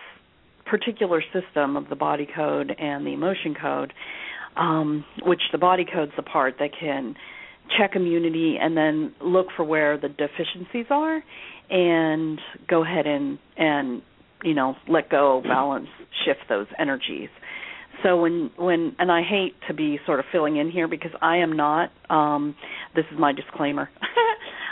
[0.66, 3.94] particular system of the body code and the emotion code
[4.56, 7.16] um which the body code's the part that can
[7.78, 11.22] check immunity and then look for where the deficiencies are
[11.70, 14.02] and go ahead and and
[14.44, 15.88] you know let go balance
[16.26, 17.30] shift those energies
[18.04, 21.38] so when when and I hate to be sort of filling in here because I
[21.38, 22.56] am not um
[22.96, 23.90] this is my disclaimer.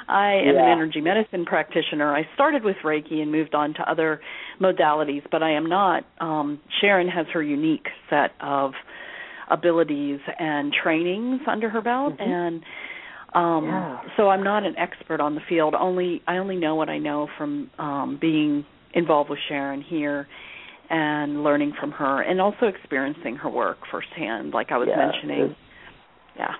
[0.08, 2.16] I am an energy medicine practitioner.
[2.16, 4.20] I started with Reiki and moved on to other
[4.60, 8.72] modalities, but I am not um Charan has her unique set of
[9.52, 12.28] abilities and trainings under her belt Mhm.
[12.28, 12.64] and
[13.34, 14.00] um Yeah.
[14.18, 15.76] so I'm not an expert on the field.
[15.76, 20.28] Only I only know what I know from um being involved with Charan here
[20.90, 25.56] and learning from her and also experiencing her work firsthand like I was Yeah, mentioning.
[26.36, 26.54] Yeah.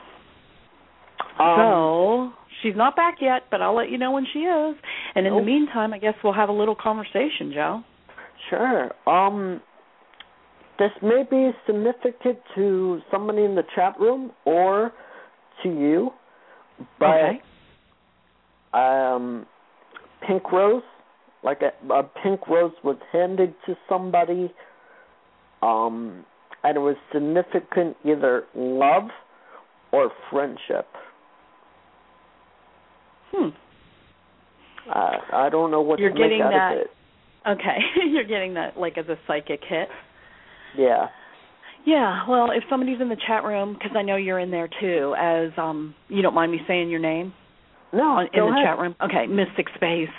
[1.40, 4.76] Um, so she's not back yet, but I'll let you know when she is.
[5.16, 7.84] And in the meantime, I guess we'll have a little conversation, Joe.
[8.50, 8.92] Sure.
[9.08, 9.62] Um,
[10.78, 14.92] this may be significant to somebody in the chat room or
[15.64, 16.12] to you,
[17.00, 17.42] but okay.
[18.74, 19.46] um,
[20.26, 20.84] pink rose,
[21.44, 24.52] like a, a pink rose was handed to somebody,
[25.62, 26.26] um,
[26.64, 29.10] and it was significant either love
[29.92, 30.88] or friendship.
[33.32, 33.50] Hmm.
[34.90, 36.88] Uh, I don't know what You're getting out that- of it.
[37.48, 37.78] Okay.
[38.10, 39.88] You're getting that like as a psychic hit.
[40.78, 41.08] Yeah.
[41.86, 45.16] Yeah, well, if somebody's in the chat room, because I know you're in there too,
[45.18, 47.34] as um, you don't mind me saying your name
[47.94, 48.66] No, on, in the ahead.
[48.66, 48.96] chat room.
[49.02, 50.10] Okay, Mystic Space.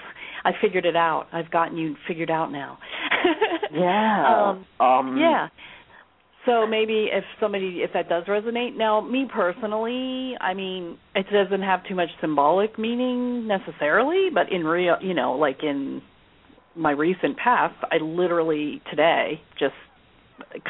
[0.44, 1.26] I figured it out.
[1.32, 2.78] I've gotten you figured out now.
[3.72, 4.56] Yeah.
[4.80, 5.46] um, um, yeah.
[6.44, 8.76] So maybe if somebody if that does resonate.
[8.76, 14.64] Now, me personally, I mean, it doesn't have too much symbolic meaning necessarily, but in
[14.64, 16.02] real, you know, like in
[16.74, 19.74] my recent past, I literally today just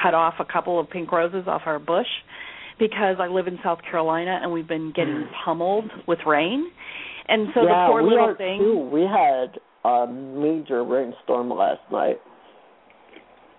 [0.00, 2.08] cut off a couple of pink roses off our bush
[2.78, 6.70] because I live in South Carolina and we've been getting pummeled with rain.
[7.30, 8.90] And so yeah, the poor we little thing too.
[8.92, 12.18] We had a major rainstorm last night.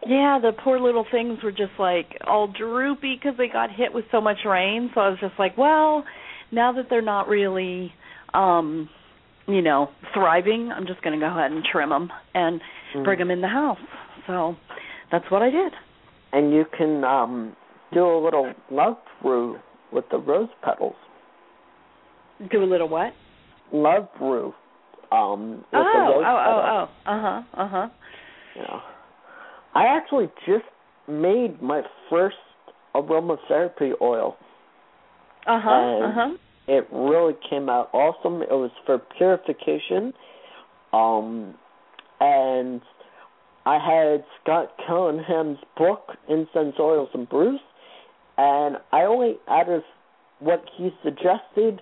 [0.05, 4.05] Yeah, the poor little things were just like all droopy because they got hit with
[4.11, 4.91] so much rain.
[4.93, 6.03] So I was just like, well,
[6.51, 7.93] now that they're not really,
[8.33, 8.89] um,
[9.47, 12.61] you know, thriving, I'm just going to go ahead and trim them and
[12.93, 13.05] Mm.
[13.05, 13.79] bring them in the house.
[14.27, 14.57] So
[15.13, 15.71] that's what I did.
[16.33, 17.55] And you can um
[17.93, 19.59] do a little love through
[19.93, 20.95] with the rose petals.
[22.51, 23.13] Do a little what?
[23.71, 24.53] Love brew.
[25.11, 27.11] Um Oh, oh, oh, oh.
[27.11, 27.41] Uh huh.
[27.53, 27.89] Uh huh.
[28.55, 28.81] Know.
[29.73, 30.65] I actually just
[31.07, 32.35] made my first
[32.95, 34.35] aromatherapy oil.
[35.47, 35.69] Uh huh.
[35.69, 36.29] Uh huh.
[36.67, 38.41] It really came out awesome.
[38.41, 40.13] It was for purification.
[40.93, 41.55] Um
[42.19, 42.81] and
[43.65, 47.59] I had Scott Cunningham's book, Incense Oils and Brews,
[48.37, 49.83] and I only of
[50.39, 51.81] what he suggested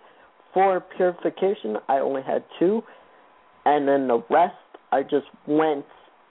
[0.60, 2.84] for purification, I only had two,
[3.66, 4.56] and then the rest
[4.92, 5.86] I just went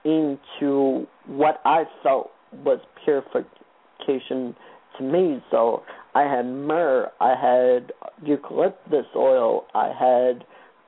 [0.04, 2.30] into what I felt
[2.64, 4.54] was purification
[4.98, 5.42] to me.
[5.50, 5.82] So
[6.14, 10.44] I had myrrh, I had eucalyptus oil, I had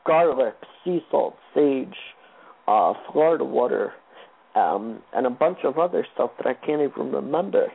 [0.07, 1.97] garlic, sea salt, sage,
[2.69, 3.93] uh, Florida water,
[4.55, 7.69] um, and a bunch of other stuff that I can't even remember.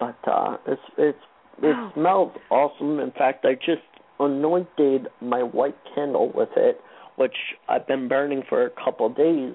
[0.00, 1.18] But uh, it's it's
[1.62, 3.00] it smells awesome.
[3.00, 3.82] In fact, I just
[4.18, 6.80] anointed my white candle with it,
[7.16, 7.36] which
[7.68, 9.54] I've been burning for a couple of days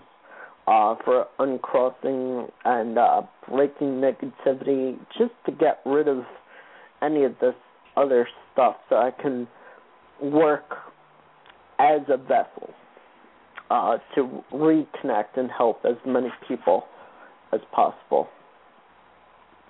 [0.68, 6.24] uh, for uncrossing and uh, breaking negativity, just to get rid of
[7.02, 7.56] any of this
[7.98, 9.48] other stuff so I can
[10.22, 10.76] work
[11.80, 12.74] as a vessel
[13.70, 16.84] uh, to reconnect and help as many people
[17.52, 18.28] as possible.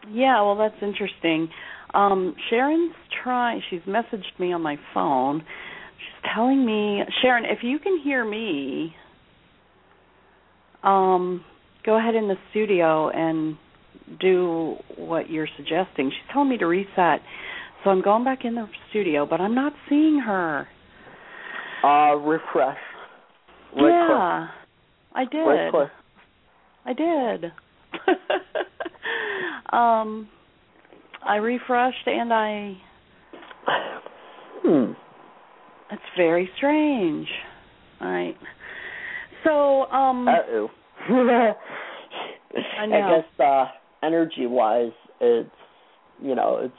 [0.09, 1.49] Yeah, well, that's interesting.
[1.93, 3.61] Um, Charan's trying.
[3.69, 5.39] She's messaged me on my phone.
[5.39, 8.95] She's telling me, Charan, if you can hear me,
[10.83, 11.43] um,
[11.85, 13.57] go ahead in the studio and
[14.19, 16.09] do what you're suggesting.
[16.09, 17.21] She's telling me to reset,
[17.83, 20.67] so I'm going back in the studio, but I'm not seeing her.
[21.83, 22.77] Uh, refresh.
[23.75, 24.47] Right yeah,
[25.15, 25.37] I did.
[25.39, 25.89] Right.
[26.85, 27.51] I did.
[29.73, 30.27] um,
[31.25, 32.77] I refreshed and I.
[34.63, 34.91] Hmm.
[35.91, 37.27] It's very strange.
[37.99, 38.37] All right.
[39.43, 40.69] So, um, Uh-oh.
[42.79, 43.21] I know.
[43.21, 43.65] guess uh,
[44.03, 45.49] energy-wise, it's
[46.21, 46.73] you know it's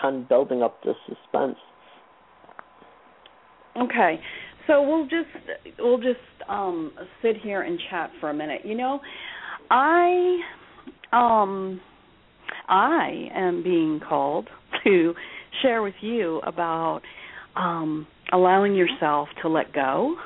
[0.00, 1.56] kind of building up the suspense.
[3.80, 4.20] okay.
[4.66, 5.28] So we'll just
[5.78, 6.18] we'll just
[6.48, 8.62] um sit here and chat for a minute.
[8.64, 9.00] You know,
[9.70, 10.38] I
[11.12, 11.80] um
[12.70, 14.48] I am being called
[14.84, 15.14] to
[15.62, 17.02] share with you about
[17.56, 20.16] um allowing yourself to let go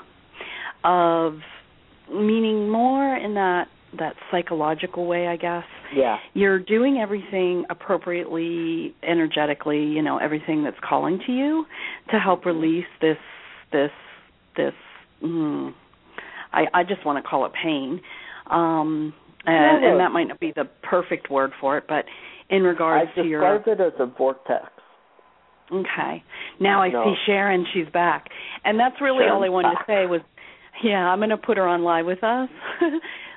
[0.85, 1.39] of
[2.13, 3.69] meaning more in that
[3.99, 5.65] that psychological way, I guess.
[5.95, 6.19] Yeah.
[6.35, 11.65] You're doing everything appropriately, energetically, you know, everything that's calling to you
[12.11, 13.17] to help release this
[13.73, 13.91] this
[14.57, 14.75] this
[15.23, 15.73] mm,
[16.53, 18.01] I I just want to call it pain.
[18.51, 19.15] Um
[19.47, 22.07] and, and that might not be the perfect word for it, but
[22.51, 24.67] in regards I to your I describe it as a vortex.
[25.73, 26.23] Okay.
[26.61, 27.05] Now I No.
[27.05, 28.27] see Charan, she's back.
[28.65, 29.87] And that's really all I wanted back.
[29.87, 30.21] to say was
[30.83, 32.49] yeah, I'm going to put her on live with us.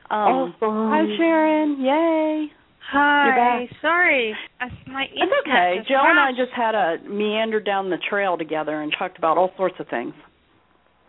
[0.10, 0.90] um awesome.
[0.92, 1.80] Hi Charan.
[1.82, 2.52] Yay.
[2.92, 3.66] Hi.
[3.68, 3.78] back.
[3.82, 5.76] Sorry, I, my It's okay.
[5.80, 9.38] just Joe and I just had a meander down the trail together and talked about
[9.38, 10.14] all sorts of things.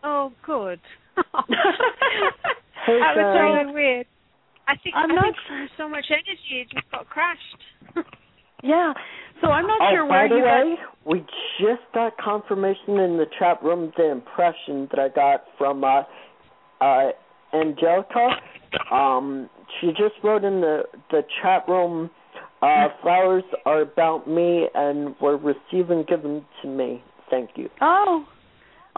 [0.03, 0.80] Oh, good.
[2.86, 3.66] Hey, that was Charan.
[3.66, 4.07] really weird.
[4.69, 7.41] I think I'm I not think so much energy it just got crashed.
[8.62, 8.93] Yeah.
[9.41, 11.21] So I'm not oh, sure by where the you way, got we
[11.61, 16.03] just got confirmation in the chat room the impression that I got from uh,
[16.81, 17.11] uh,
[17.55, 18.31] Angelica.
[18.93, 19.49] Um,
[19.81, 22.11] she just wrote in the the chat room,
[22.61, 27.03] uh, flowers are about me and were received and given to me.
[27.31, 27.71] Thank you.
[27.81, 28.27] Oh,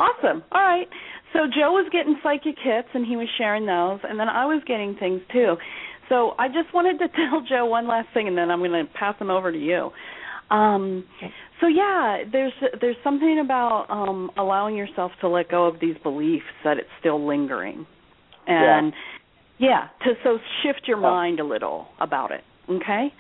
[0.01, 0.43] awesome.
[0.53, 0.89] All right.
[1.33, 4.63] So Joe was getting psychic hits and he was sharing those, and then I was
[4.67, 5.55] getting things too.
[6.09, 8.93] So I just wanted to tell Joe one last thing, and then I'm going to
[8.95, 9.91] pass them over to you.
[10.51, 11.05] Um,
[11.61, 16.45] so yeah, there's there's something about um, allowing yourself to let go of these beliefs
[16.65, 17.87] that it's still lingering,
[18.49, 18.93] and
[19.59, 21.11] yeah, to so shift your Yeah.
[21.11, 22.43] mind a little about it.
[22.69, 23.13] Okay,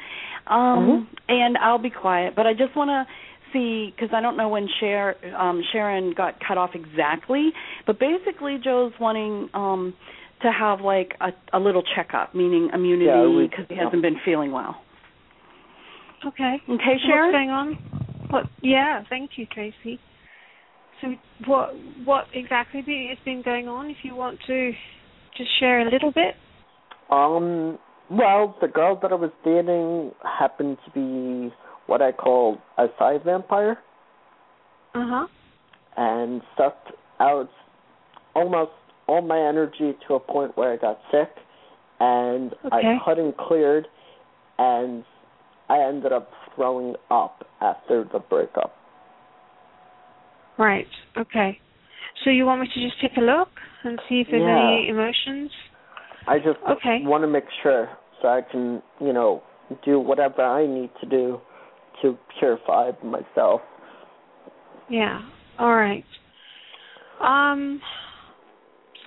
[0.48, 3.04] um, and I'll be quiet, but I just want to
[3.53, 7.51] see because I don't know when Cher, um, Charan got cut off exactly,
[7.86, 9.94] but basically Joe's wanting um,
[10.42, 14.53] to have like a, a little checkup, meaning immunity we- because he hasn't been feeling
[14.53, 14.76] well.
[16.26, 16.57] okay.
[16.68, 17.32] Okay, Charan.
[17.32, 17.74] What's going on?
[18.30, 18.44] What?
[18.62, 19.03] Yeah.
[19.09, 19.98] Thank you, Tracy.
[21.01, 21.14] So
[21.46, 21.70] what
[22.05, 23.90] what exactly be- has been going on?
[23.90, 24.72] If you want to
[25.36, 26.34] just share a little bit.
[27.11, 27.78] Um,
[28.11, 31.53] well, the girl that I was dating happened to be
[31.91, 33.78] what I call a side vampire.
[34.95, 35.26] Uh huh.
[35.97, 37.49] and sucked out
[38.34, 38.72] almost
[39.07, 41.28] all my energy to a point where I got sick
[42.01, 43.86] and I cut and cleared
[44.59, 45.05] and
[45.68, 48.72] I ended up throwing up after the breakup.
[50.59, 50.88] Right.
[51.16, 51.59] Okay.
[52.24, 53.49] So you want me to just take a look
[53.84, 54.59] and see if there's Yeah.
[54.59, 55.53] any emotions?
[56.26, 57.03] I just Okay.
[57.03, 57.88] want to make sure
[58.20, 59.43] so I can, you know,
[59.82, 61.41] do whatever I need to do
[62.03, 63.61] to purify myself.
[64.88, 65.20] Yeah.
[65.59, 66.05] All right.
[67.20, 67.80] Um.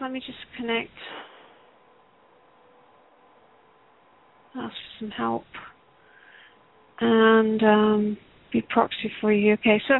[0.01, 0.91] let me just connect.
[4.55, 5.45] Ask for some help.
[6.99, 8.17] And um,
[8.51, 9.53] be proxy for you.
[9.53, 9.95] Okay, so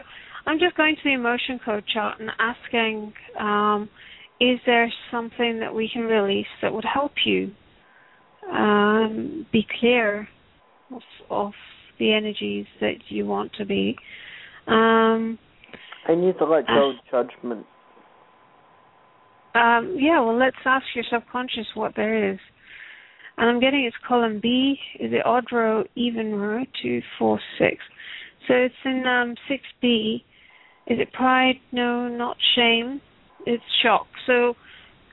[0.45, 3.89] I'm just going to the emotion code chart and asking, um,
[4.39, 7.51] is there something that we can release that would help you
[8.51, 10.27] um, be clear
[10.93, 11.53] of, of,
[12.03, 13.95] the energies that you want to be?
[14.67, 15.39] Um,
[16.05, 17.65] I need to let go of judgment.
[19.55, 22.39] Um, yeah, well, let's ask your subconscious what there is.
[23.37, 24.75] And I'm getting it's column B.
[24.99, 26.63] Is it odd row, even row?
[26.81, 27.77] Two, four, six.
[28.47, 30.15] So it's in um, 6B.
[30.87, 31.55] Is it pride?
[31.71, 32.99] No, not shame.
[33.45, 34.07] It's shock.
[34.27, 34.51] So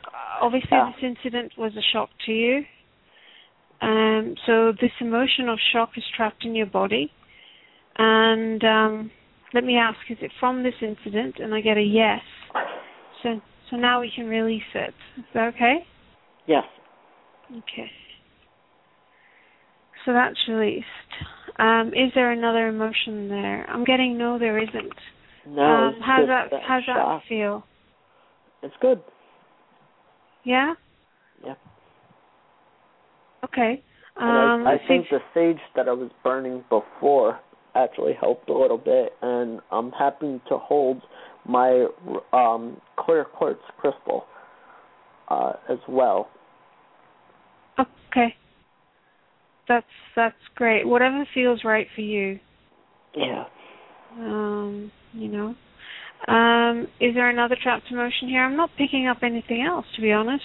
[0.05, 0.91] uh, obviously yeah.
[0.97, 2.63] this incident was a shock to you.
[3.81, 7.11] Um, so this emotional shock is trapped in your body.
[7.97, 9.11] And um,
[9.55, 11.37] let me ask, is it from this incident?
[11.39, 12.21] And I get a yes.
[13.23, 14.95] So so now we can release it.
[15.19, 15.87] Is that okay?
[16.47, 16.65] Yes.
[17.51, 17.91] Okay.
[20.05, 20.87] So that's released.
[21.59, 23.69] Um, is there another emotion there?
[23.69, 24.95] I'm getting no, there isn't.
[25.47, 25.63] No.
[25.63, 26.49] Um, how's that?
[26.51, 26.61] that?
[26.67, 27.65] How's that feel?
[28.63, 29.03] It's good.
[30.45, 30.75] Yeah.
[31.45, 31.55] Yeah.
[33.53, 33.83] Okay.
[34.17, 37.41] Um, I, I think the sage that I was burning before
[37.75, 41.01] actually helped a little bit, and I'm happy to hold
[41.47, 41.87] my
[42.33, 44.25] um, clear quartz crystal
[45.29, 46.29] uh, as well.
[47.79, 48.35] Okay.
[49.69, 49.87] That's
[50.17, 50.87] that's great.
[50.87, 52.41] Whatever feels right for you.
[53.17, 53.45] Yeah.
[54.19, 55.55] Um, you know.
[56.29, 58.45] Um, is there another trapped emotion here?
[58.45, 60.45] I'm not picking up anything else, to be honest,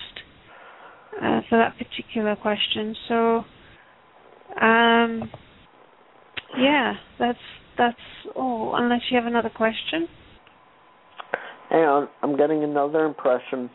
[1.21, 2.95] uh, for that particular question.
[3.07, 3.45] So,
[4.61, 5.31] um,
[6.57, 7.39] yeah, that's
[7.77, 7.97] that's
[8.35, 8.75] all.
[8.75, 10.07] Unless you have another question.
[11.69, 13.69] Hang on, I'm getting another impression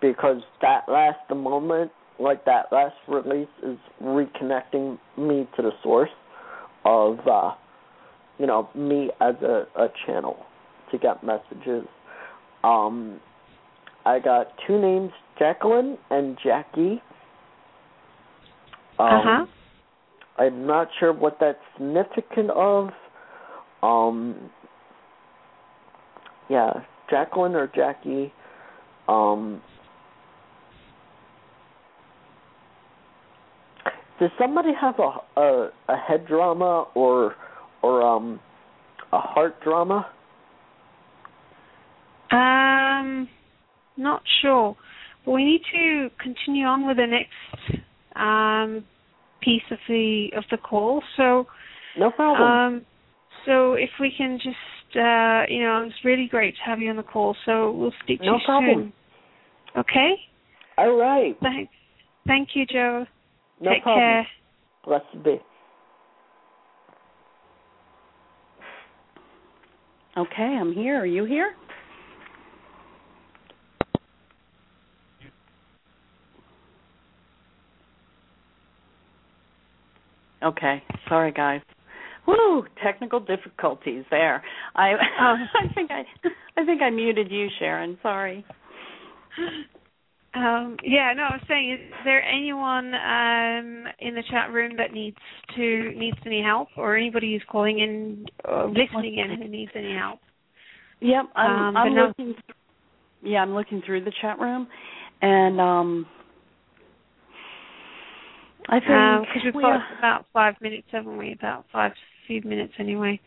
[0.00, 6.10] because that last moment, like that last release, is reconnecting me to the source
[6.84, 7.52] of, uh,
[8.38, 10.38] you know, me as a, a channel
[10.90, 11.86] to get messages.
[12.64, 13.20] Um,
[14.04, 17.02] I got two names, Jacqueline and Jackie.
[18.98, 19.46] Um, uh huh.
[20.38, 22.90] I'm not sure what that's significant of.
[23.82, 24.50] Um,
[26.48, 26.72] yeah,
[27.10, 28.32] Jacqueline or Jackie.
[29.08, 29.60] Um,
[34.18, 37.34] does somebody have a, a a head drama or
[37.82, 38.40] or um
[39.12, 40.06] a heart drama?
[42.30, 43.28] Um,
[44.00, 44.76] not sure.
[45.24, 47.82] But we need to continue on with the next
[48.16, 48.84] um
[49.40, 51.02] piece of the of the call.
[51.16, 51.46] So
[51.96, 52.48] no problem.
[52.48, 52.86] Um,
[53.46, 54.56] so if we can just
[54.96, 57.36] uh, you know, it's really great to have you on the call.
[57.46, 58.82] So we'll speak to no you problem.
[58.82, 58.92] soon.
[59.76, 60.14] Okay?
[60.78, 61.36] All right.
[61.40, 61.72] Thanks.
[62.26, 63.06] Thank you, Joe.
[63.60, 64.02] No Take problem.
[64.02, 64.26] care.
[64.84, 65.40] Blessed be.
[70.16, 71.00] Okay, I'm here.
[71.00, 71.54] Are you here?
[80.42, 80.82] Okay.
[81.08, 81.60] Sorry, guys.
[82.26, 82.64] Woo!
[82.82, 84.42] Technical difficulties there.
[84.74, 85.36] I oh.
[85.70, 86.04] I think I
[86.56, 87.98] I think I muted you, Charan.
[88.02, 88.44] Sorry.
[90.32, 94.92] Um, yeah, no, I was saying, is there anyone um, in the chat room that
[94.92, 95.16] needs
[95.56, 99.96] to needs any help, or anybody who's calling in, or listening in, who needs any
[99.96, 100.20] help?
[101.00, 102.34] Yep, I'm, um, I'm no, looking.
[103.22, 104.68] Yeah, I'm looking through the chat room,
[105.20, 106.06] and um,
[108.70, 111.32] I think because uh, we've we, got about five minutes, haven't we?
[111.32, 111.92] About five,
[112.26, 113.20] few minutes anyway.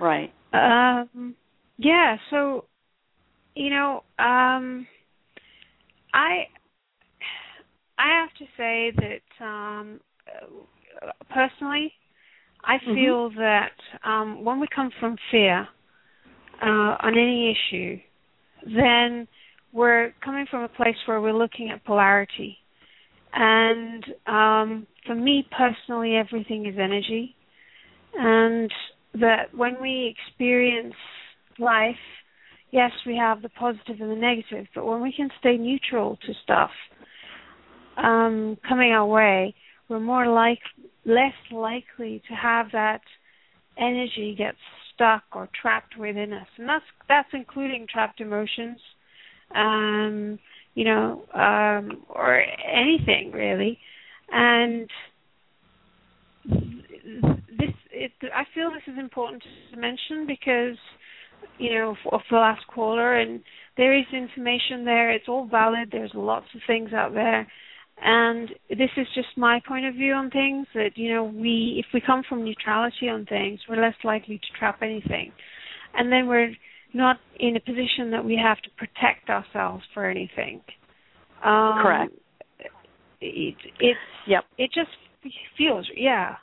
[0.00, 0.32] Right.
[0.52, 1.34] Um.
[1.78, 2.16] Yeah.
[2.30, 2.66] So,
[3.54, 4.86] you know, um,
[6.14, 6.46] I
[7.98, 10.00] I have to say that um,
[11.30, 11.92] personally,
[12.64, 12.94] I Mm-hmm.
[12.94, 13.72] feel that
[14.04, 15.66] um, when we come from fear
[16.62, 17.98] uh, on any issue,
[18.74, 19.26] then
[19.72, 22.58] we're coming from a place where we're looking at polarity.
[23.32, 27.34] And um, for me personally, everything is energy.
[28.14, 28.70] And
[29.14, 30.94] that when we experience
[31.58, 31.96] life,
[32.70, 36.32] yes, we have the positive and the negative, but when we can stay neutral to
[36.42, 36.70] stuff
[37.96, 39.54] um, coming our way,
[39.88, 40.60] we're more like
[41.04, 43.02] less likely to have that
[43.78, 44.54] energy get
[44.94, 48.78] stuck or trapped within us, and that's that's including trapped emotions,
[49.54, 50.38] um,
[50.74, 53.78] you know, um, or anything really.
[54.30, 54.88] And
[56.44, 59.42] this, it, I feel this is important
[59.72, 60.78] to mention because,
[61.58, 63.42] you know, of the last caller, and
[63.76, 65.10] there is information there.
[65.10, 65.88] It's all valid.
[65.90, 67.46] There's lots of things out there.
[68.04, 71.92] And this is just my point of view on things that, you know, we, if
[71.94, 75.30] we come from neutrality on things, we're less likely to trap anything.
[75.94, 76.52] And then we're
[76.94, 80.60] not in a position that we have to protect ourselves for anything.
[81.44, 82.12] Um, Correct.
[83.20, 84.44] It, it's, yep.
[84.58, 84.90] it just
[85.56, 86.36] feels, yeah.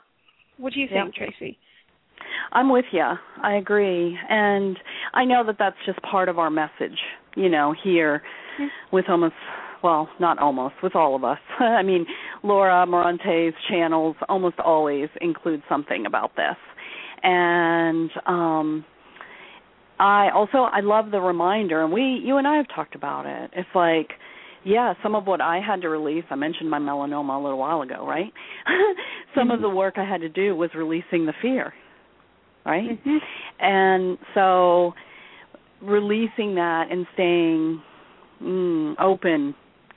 [0.56, 1.28] What do you think, yep.
[1.28, 1.58] Tracy?
[2.52, 3.04] I'm with you.
[3.42, 4.16] I agree.
[4.28, 4.78] And
[5.14, 6.98] I know that that's just part of our message,
[7.36, 8.22] you know, here
[8.60, 8.96] mm-hmm.
[8.96, 9.34] with almost
[9.82, 11.38] well, not almost, with all of us.
[11.58, 12.04] I mean,
[12.42, 16.56] Laura Morante's channels almost always include something about this.
[17.22, 18.84] And um
[20.00, 23.50] I also I love the reminder and we you and I have talked about it.
[23.54, 24.10] It's like
[24.64, 27.80] yeah, some of what I had to release, I mentioned my melanoma a little while
[27.80, 28.30] ago, right?
[29.34, 29.52] some mm-hmm.
[29.52, 31.72] of the work I had to do was releasing the fear
[32.64, 32.90] right?
[32.90, 33.16] Mm-hmm.
[33.60, 34.92] And so
[35.82, 37.82] releasing that and staying
[38.42, 39.54] mm, open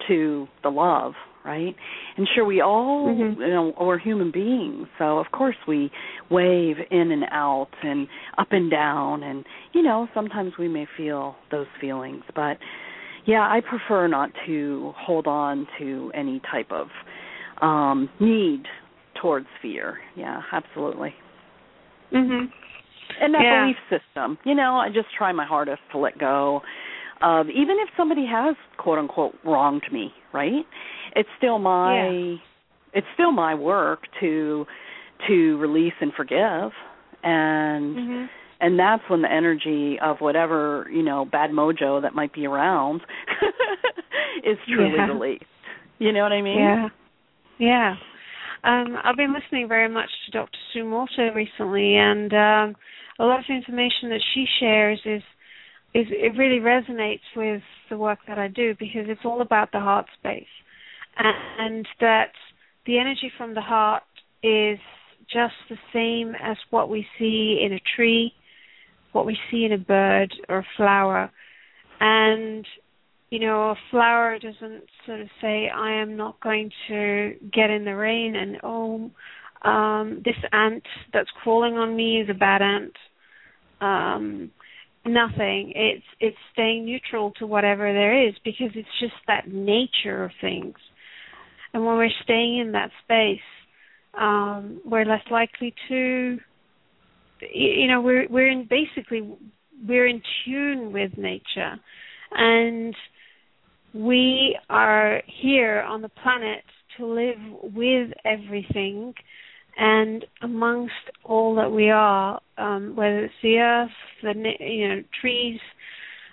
[0.07, 1.13] to the love,
[1.45, 1.75] right?
[2.17, 3.41] And sure, we all, mm-hmm.
[3.41, 5.91] you know, we're human beings, so of course we
[6.29, 11.35] wave in and out and up and down, and you know, sometimes we may feel
[11.51, 12.57] those feelings, but
[13.25, 16.87] yeah, I prefer not to hold on to any type of
[17.61, 18.63] um need
[19.21, 19.99] towards fear.
[20.15, 21.13] Yeah, absolutely.
[22.11, 22.51] Mhm.
[23.21, 23.61] And that yeah.
[23.61, 26.61] belief system, you know, I just try my hardest to let go
[27.21, 30.65] of even if somebody has quote unquote wronged me, right?
[31.15, 32.35] It's still my yeah.
[32.93, 34.65] it's still my work to
[35.27, 36.71] to release and forgive
[37.23, 38.25] and mm-hmm.
[38.59, 43.01] and that's when the energy of whatever, you know, bad mojo that might be around
[44.43, 45.07] is truly yeah.
[45.07, 45.45] released.
[45.99, 46.59] You know what I mean?
[46.59, 46.87] Yeah.
[47.59, 47.95] Yeah.
[48.63, 50.57] Um, I've been listening very much to Dr.
[50.73, 52.75] Sue Morter recently, and um,
[53.19, 55.21] a lot of the information that she shares is
[55.93, 57.61] is it really resonates with
[57.91, 60.47] the work that I do because it's all about the heart space,
[61.17, 62.31] and, that
[62.85, 64.03] the energy from the heart
[64.41, 64.79] is
[65.31, 68.33] just the same as what we see in a tree,
[69.11, 71.31] what we see in a bird or a flower,
[71.99, 72.65] and
[73.33, 77.83] you know, a flower doesn't sort of say, I am not going to get in
[77.83, 79.09] the rain and oh
[79.63, 80.83] um this ant
[81.13, 82.93] that's crawling on me is a bad ant.
[83.81, 84.51] Um
[85.05, 85.73] nothing.
[85.75, 90.75] It's it's staying neutral to whatever there is because it's just that nature of things.
[91.73, 93.39] And when we're staying in that space,
[94.13, 96.37] um, we're less likely to
[97.51, 99.35] you know, we're we're in basically
[99.87, 101.75] we're in tune with nature.
[102.31, 102.95] And
[103.93, 106.63] we are here on the planet
[106.97, 109.13] to live with everything
[109.77, 110.93] and amongst
[111.23, 113.89] all that we are, um, whether it's the earth,
[114.21, 115.59] the you know trees,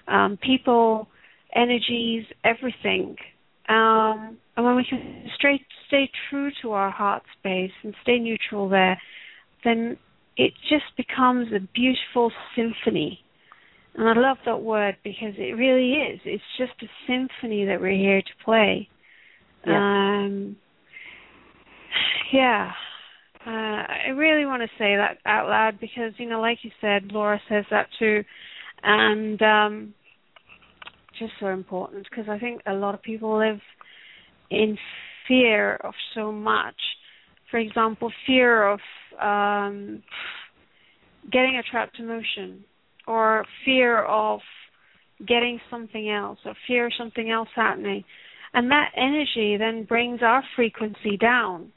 [0.09, 1.09] um, people,
[1.55, 3.16] energies, everything.
[3.68, 8.68] Um, and when we can stay, stay true to our heart space and stay neutral
[8.68, 9.00] there,
[9.64, 9.96] then
[10.36, 13.20] it just becomes a beautiful symphony
[13.94, 16.20] and I love that word because it really is.
[16.24, 18.88] It's just a symphony that we're here to play.
[19.66, 20.24] Yeah.
[20.24, 20.56] Um,
[22.32, 22.70] yeah.
[23.44, 27.11] Uh, I really want to say that out loud because, you know, like you said,
[27.12, 28.22] Laura says that too.
[28.82, 29.94] And um,
[31.18, 33.61] just so important because I think a lot of people live
[34.51, 34.76] in
[35.26, 36.76] fear of so much.
[37.51, 38.80] For example, fear of
[39.20, 40.03] um,
[41.30, 42.64] getting a trapped emotion
[43.07, 44.40] or fear of
[45.26, 48.05] getting something else or fear of something else happening.
[48.53, 51.72] And that energy then brings our frequency down.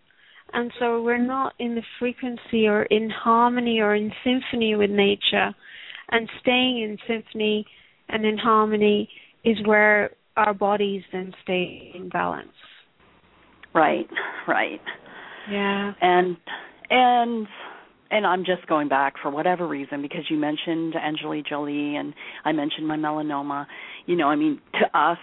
[0.54, 5.54] And so we're not in the frequency or in harmony or in symphony with nature.
[6.12, 7.66] And staying in symphony
[8.10, 9.10] and in harmony
[9.44, 12.50] is where our bodies then stay in balance.
[13.74, 14.08] Right,
[14.48, 14.82] right.
[15.50, 15.94] Yeah.
[16.02, 16.38] And
[16.90, 17.48] and
[18.12, 22.14] and I'm just going back for whatever reason because you mentioned Angelina Jolie and
[22.46, 23.66] I mentioned my melanoma.
[24.06, 25.18] You know, I mean, to us,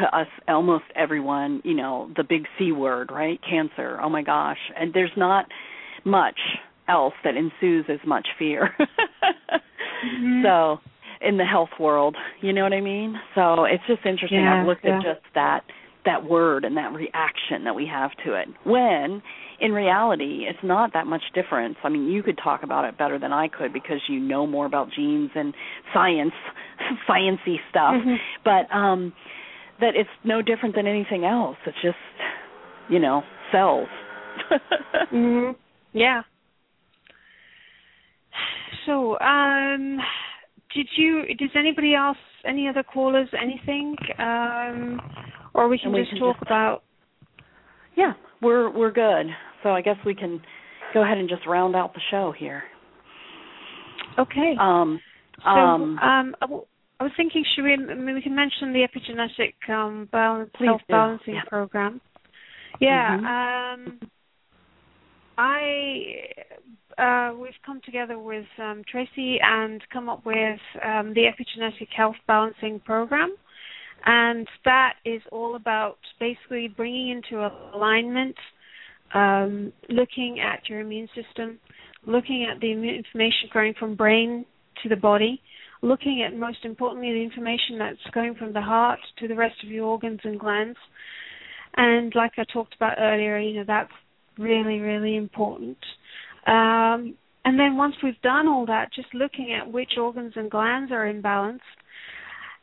[0.00, 3.38] to us, almost everyone, you know, the big C word, right?
[3.48, 4.00] Cancer.
[4.00, 5.46] Oh my gosh, and there's not
[6.04, 6.38] much
[6.88, 8.70] else that ensues as much fear.
[8.80, 10.42] mm-hmm.
[10.42, 10.78] So,
[11.20, 13.14] in the health world, you know what I mean?
[13.34, 14.40] So it's just interesting.
[14.40, 14.98] Yeah, I've looked yeah.
[14.98, 15.60] at just that
[16.06, 18.48] that word and that reaction that we have to it.
[18.64, 19.22] When
[19.60, 21.76] in reality, it's not that much difference.
[21.84, 24.64] I mean, you could talk about it better than I could because you know more
[24.64, 25.52] about genes and
[25.92, 26.32] science,
[27.08, 27.94] sciency stuff.
[27.94, 28.14] Mm-hmm.
[28.44, 29.12] But um
[29.80, 31.56] that it's no different than anything else.
[31.66, 31.96] It's just,
[32.88, 33.88] you know, cells.
[35.12, 35.54] mhm.
[35.92, 36.22] Yeah.
[38.86, 39.98] So, um?
[40.74, 42.18] Did you does anybody else?
[42.44, 43.28] Any other callers?
[43.40, 43.96] Anything?
[44.18, 45.00] Um,
[45.54, 46.82] or we can just talk about.
[47.96, 49.26] Yeah, we're we're good.
[49.62, 50.40] So I guess we can
[50.94, 52.62] go ahead and just round out the show here.
[54.18, 54.54] Okay.
[54.58, 55.00] Um,
[55.42, 56.64] so, um, um, I w-
[56.98, 57.72] I was thinking, should we?
[57.72, 61.44] I mean, we can mention the epigenetic um, balance, self-balancing Yeah.
[61.48, 62.00] program.
[62.80, 63.18] Yeah.
[63.18, 63.74] Mhm.
[63.74, 64.00] Um,
[65.38, 66.28] I
[66.98, 72.16] uh, we've come together with um, Tracy and come up with um, the epigenetic health
[72.26, 73.34] balancing program,
[74.04, 78.36] and that is all about basically bringing into alignment,
[79.14, 81.58] um, looking at your immune system,
[82.06, 84.44] looking at the information going from brain
[84.82, 85.40] to the body,
[85.82, 89.70] looking at most importantly the information that's going from the heart to the rest of
[89.70, 90.78] your organs and glands.
[91.76, 93.92] And like I talked about earlier, you know, that's
[94.38, 95.78] really, really important.
[96.46, 100.92] Um, and then once we've done all that, just looking at which organs and glands
[100.92, 101.60] are imbalanced.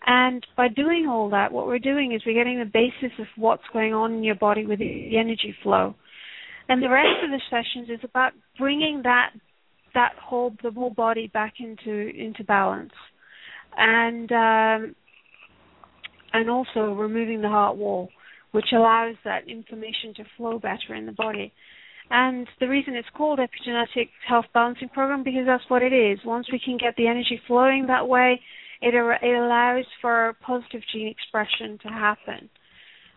[0.06, 3.64] And by doing all that, what we're doing is we're getting the basis of what's
[3.74, 5.96] going on in your body with the energy flow.
[6.70, 9.32] And the rest of the sessions is about bringing that
[9.94, 12.92] that whole the whole body back into into balance,
[13.76, 14.96] and um,
[16.34, 18.10] and also removing the heart wall,
[18.52, 21.54] which allows that information to flow better in the body.
[22.10, 26.20] And the reason it's called epigenetic health balancing program because that's what it is.
[26.26, 28.40] Once we can get the energy flowing that way,
[28.82, 32.50] it it allows for positive gene expression to happen.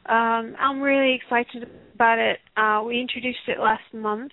[0.06, 2.38] Um, I'm really excited about it.
[2.56, 4.32] Uh, we introduced it last month.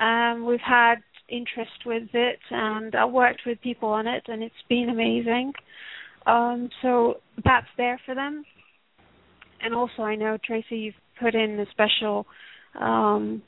[0.00, 0.96] Um, we've had
[1.28, 5.52] interest with it, and I worked with people on it, and it's been amazing.
[6.26, 7.14] Um, so
[7.44, 8.44] that's there for them.
[9.62, 12.26] And also, I know Tracy, you've put in a special
[12.78, 13.42] um,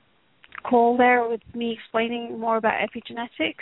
[0.63, 3.55] call there with me explaining more about epigenetics.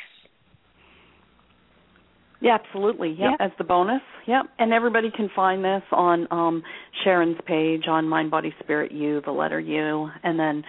[2.40, 3.10] Yeah, absolutely.
[3.10, 3.36] Yep, Yeah.
[3.44, 4.02] as the bonus.
[4.26, 4.46] Yep.
[4.58, 6.62] And everybody can find this on um
[7.04, 10.64] Charan's page on Mind Body Spirit U, the letter U, and then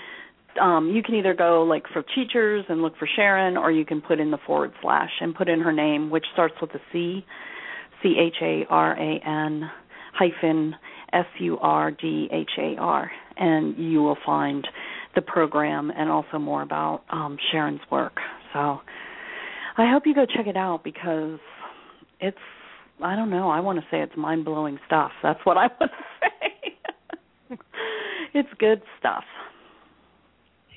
[0.59, 4.01] um you can either go like for teachers and look for Charan or you can
[4.01, 7.25] put in the forward slash and put in her name, which starts with a C,
[8.03, 9.69] C H A R A N
[10.13, 10.75] hyphen
[11.13, 14.67] S U R D H A R and you will find
[15.15, 18.17] the program and also more about um Charan's work.
[18.53, 18.79] So
[19.77, 21.39] I hope you go check it out because
[22.19, 22.37] it's
[23.03, 25.11] I don't know, I want to say it's mind-blowing stuff.
[25.23, 27.57] That's what I want to say.
[28.33, 29.23] it's good stuff.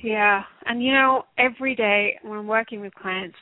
[0.02, 3.36] Yeah, and you know, every day when I'm working with clients,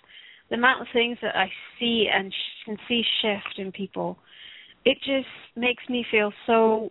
[0.49, 1.47] the amount of things that I
[1.78, 4.18] see and sh- can see shift in people,
[4.84, 6.90] it just makes me feel so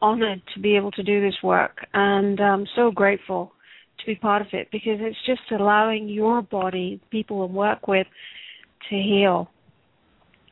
[0.00, 3.52] honored to be able to do this work, and I'm so grateful
[3.98, 8.06] to be part of it because it's just allowing your body, people I work with,
[8.90, 9.50] to heal.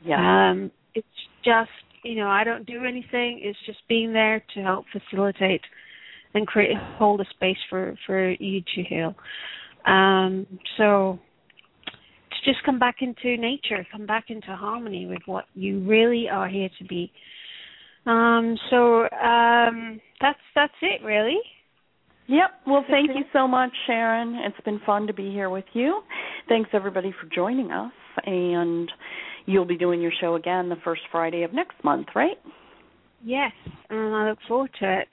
[0.04, 0.50] Yeah.
[0.50, 1.06] Um, it's
[1.44, 1.70] just,
[2.02, 3.40] you know, I don't do anything.
[3.42, 5.62] It's just being there to help facilitate
[6.34, 9.14] and create hold a space for for you to heal.
[9.86, 11.18] Um, so
[12.30, 16.48] to just come back into nature, come back into harmony with what you really are
[16.48, 17.12] here to be.
[18.06, 21.38] Um, so um, that's that's it, really.
[22.28, 22.50] Yep.
[22.66, 24.34] Well, thank you so much, Charan.
[24.46, 26.02] It's been fun to be here with you.
[26.48, 27.92] Thanks everybody for joining us
[28.24, 28.90] and
[29.46, 32.38] you'll be doing your show again the first Friday of next month, right?
[33.24, 33.52] Yes,
[33.90, 35.08] and I look forward to it.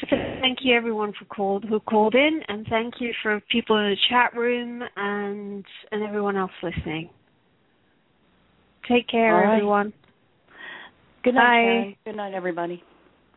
[0.00, 3.90] So thank you everyone for called who called in, and thank you for people in
[3.90, 7.10] the chat room and and everyone else listening.
[8.88, 9.56] Take care, right.
[9.56, 9.92] everyone.
[11.22, 11.96] Good night.
[12.04, 12.82] Good night everybody.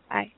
[0.10, 0.32] Bye.